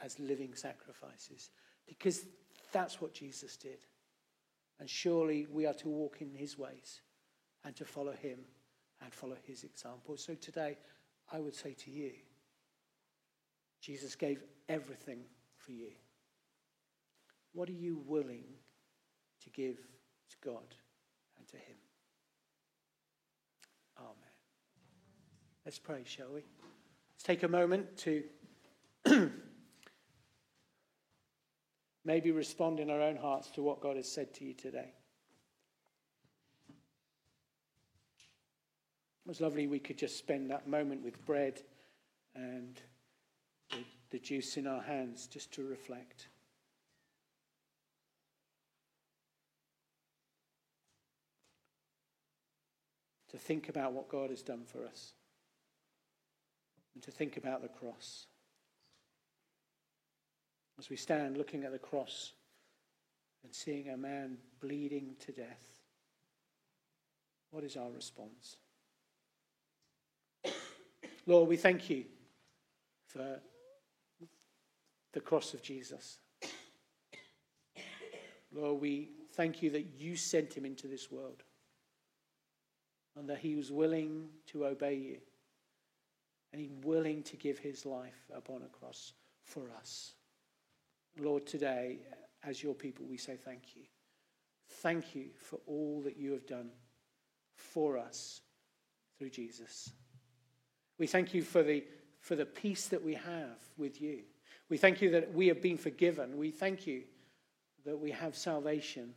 as 0.00 0.18
living 0.18 0.54
sacrifices. 0.54 1.50
Because 1.86 2.24
that's 2.72 3.00
what 3.00 3.14
Jesus 3.14 3.56
did. 3.56 3.78
And 4.80 4.88
surely 4.88 5.46
we 5.52 5.66
are 5.66 5.74
to 5.74 5.88
walk 5.88 6.22
in 6.22 6.34
his 6.34 6.58
ways 6.58 7.02
and 7.64 7.76
to 7.76 7.84
follow 7.84 8.12
him 8.12 8.38
and 9.02 9.12
follow 9.12 9.36
his 9.46 9.62
example. 9.62 10.16
So 10.16 10.34
today, 10.34 10.78
I 11.30 11.38
would 11.38 11.54
say 11.54 11.74
to 11.74 11.90
you, 11.90 12.12
Jesus 13.82 14.14
gave 14.14 14.42
everything 14.68 15.20
for 15.54 15.72
you. 15.72 15.90
What 17.52 17.68
are 17.68 17.72
you 17.72 18.02
willing 18.06 18.44
to 19.42 19.50
give 19.50 19.76
to 19.76 20.36
God 20.42 20.74
and 21.38 21.46
to 21.48 21.56
him? 21.56 21.76
Amen. 23.98 24.14
Let's 25.64 25.78
pray, 25.78 26.02
shall 26.04 26.28
we? 26.28 26.42
Let's 27.12 27.22
take 27.22 27.42
a 27.42 27.48
moment 27.48 27.96
to 27.98 28.22
maybe 32.04 32.30
respond 32.30 32.80
in 32.80 32.90
our 32.90 33.00
own 33.00 33.16
hearts 33.16 33.50
to 33.50 33.62
what 33.62 33.80
God 33.80 33.96
has 33.96 34.10
said 34.10 34.32
to 34.34 34.44
you 34.44 34.54
today. 34.54 34.92
It 39.24 39.28
was 39.28 39.40
lovely 39.40 39.66
we 39.66 39.78
could 39.78 39.98
just 39.98 40.18
spend 40.18 40.50
that 40.50 40.66
moment 40.66 41.04
with 41.04 41.24
bread 41.26 41.60
and 42.34 42.80
the, 43.70 43.84
the 44.10 44.18
juice 44.18 44.56
in 44.56 44.66
our 44.66 44.82
hands 44.82 45.26
just 45.26 45.52
to 45.52 45.66
reflect. 45.66 46.28
To 53.30 53.38
think 53.38 53.68
about 53.68 53.92
what 53.92 54.08
God 54.08 54.30
has 54.30 54.42
done 54.42 54.64
for 54.64 54.84
us 54.84 55.12
and 56.94 57.02
to 57.04 57.10
think 57.12 57.36
about 57.36 57.62
the 57.62 57.68
cross. 57.68 58.26
As 60.80 60.88
we 60.88 60.96
stand 60.96 61.36
looking 61.36 61.64
at 61.64 61.72
the 61.72 61.78
cross 61.78 62.32
and 63.44 63.54
seeing 63.54 63.90
a 63.90 63.96
man 63.98 64.38
bleeding 64.60 65.14
to 65.20 65.30
death, 65.30 65.62
what 67.50 67.62
is 67.62 67.76
our 67.76 67.90
response? 67.90 68.56
Lord, 71.26 71.50
we 71.50 71.58
thank 71.58 71.90
you 71.90 72.06
for 73.06 73.40
the 75.12 75.20
cross 75.20 75.52
of 75.52 75.62
Jesus. 75.62 76.18
Lord, 78.50 78.80
we 78.80 79.10
thank 79.34 79.62
you 79.62 79.68
that 79.70 79.86
you 79.98 80.16
sent 80.16 80.54
him 80.54 80.64
into 80.64 80.86
this 80.86 81.10
world 81.12 81.42
and 83.16 83.28
that 83.28 83.38
he 83.38 83.54
was 83.54 83.70
willing 83.70 84.30
to 84.46 84.64
obey 84.64 84.94
you 84.94 85.18
and 86.52 86.60
he 86.60 86.70
willing 86.84 87.22
to 87.24 87.36
give 87.36 87.58
his 87.58 87.84
life 87.84 88.30
upon 88.34 88.62
a 88.62 88.78
cross 88.78 89.12
for 89.44 89.64
us. 89.78 90.14
Lord, 91.18 91.46
today, 91.46 91.98
as 92.44 92.62
your 92.62 92.74
people, 92.74 93.06
we 93.08 93.16
say 93.16 93.36
thank 93.36 93.76
you. 93.76 93.82
Thank 94.68 95.14
you 95.14 95.26
for 95.38 95.58
all 95.66 96.00
that 96.04 96.16
you 96.16 96.32
have 96.32 96.46
done 96.46 96.70
for 97.54 97.98
us 97.98 98.40
through 99.18 99.30
Jesus. 99.30 99.90
We 100.98 101.06
thank 101.06 101.34
you 101.34 101.42
for 101.42 101.62
the, 101.62 101.84
for 102.20 102.36
the 102.36 102.46
peace 102.46 102.86
that 102.88 103.04
we 103.04 103.14
have 103.14 103.58
with 103.76 104.00
you. 104.00 104.20
We 104.68 104.76
thank 104.76 105.02
you 105.02 105.10
that 105.10 105.34
we 105.34 105.48
have 105.48 105.60
been 105.60 105.76
forgiven. 105.76 106.36
We 106.38 106.50
thank 106.50 106.86
you 106.86 107.02
that 107.84 107.98
we 107.98 108.10
have 108.12 108.36
salvation, 108.36 109.14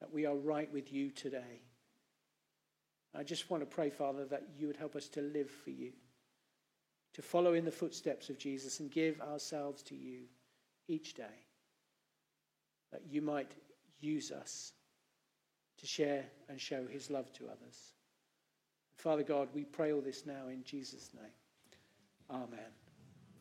that 0.00 0.12
we 0.12 0.26
are 0.26 0.34
right 0.34 0.70
with 0.72 0.92
you 0.92 1.10
today. 1.10 1.62
I 3.16 3.22
just 3.22 3.48
want 3.48 3.62
to 3.62 3.66
pray, 3.66 3.90
Father, 3.90 4.24
that 4.26 4.42
you 4.58 4.66
would 4.66 4.76
help 4.76 4.96
us 4.96 5.08
to 5.10 5.22
live 5.22 5.48
for 5.50 5.70
you, 5.70 5.92
to 7.14 7.22
follow 7.22 7.54
in 7.54 7.64
the 7.64 7.70
footsteps 7.70 8.28
of 8.28 8.38
Jesus 8.38 8.80
and 8.80 8.90
give 8.90 9.20
ourselves 9.20 9.82
to 9.84 9.94
you 9.94 10.22
each 10.88 11.14
day, 11.14 11.38
that 12.92 13.02
you 13.08 13.22
might 13.22 13.52
use 14.00 14.30
us 14.30 14.72
to 15.78 15.86
share 15.86 16.24
and 16.48 16.60
show 16.60 16.86
his 16.86 17.10
love 17.10 17.32
to 17.34 17.44
others. 17.46 17.94
Father 18.96 19.22
God, 19.22 19.48
we 19.54 19.64
pray 19.64 19.92
all 19.92 20.00
this 20.00 20.24
now 20.26 20.48
in 20.48 20.62
Jesus' 20.64 21.10
name. 21.14 21.32
Amen. 22.30 22.83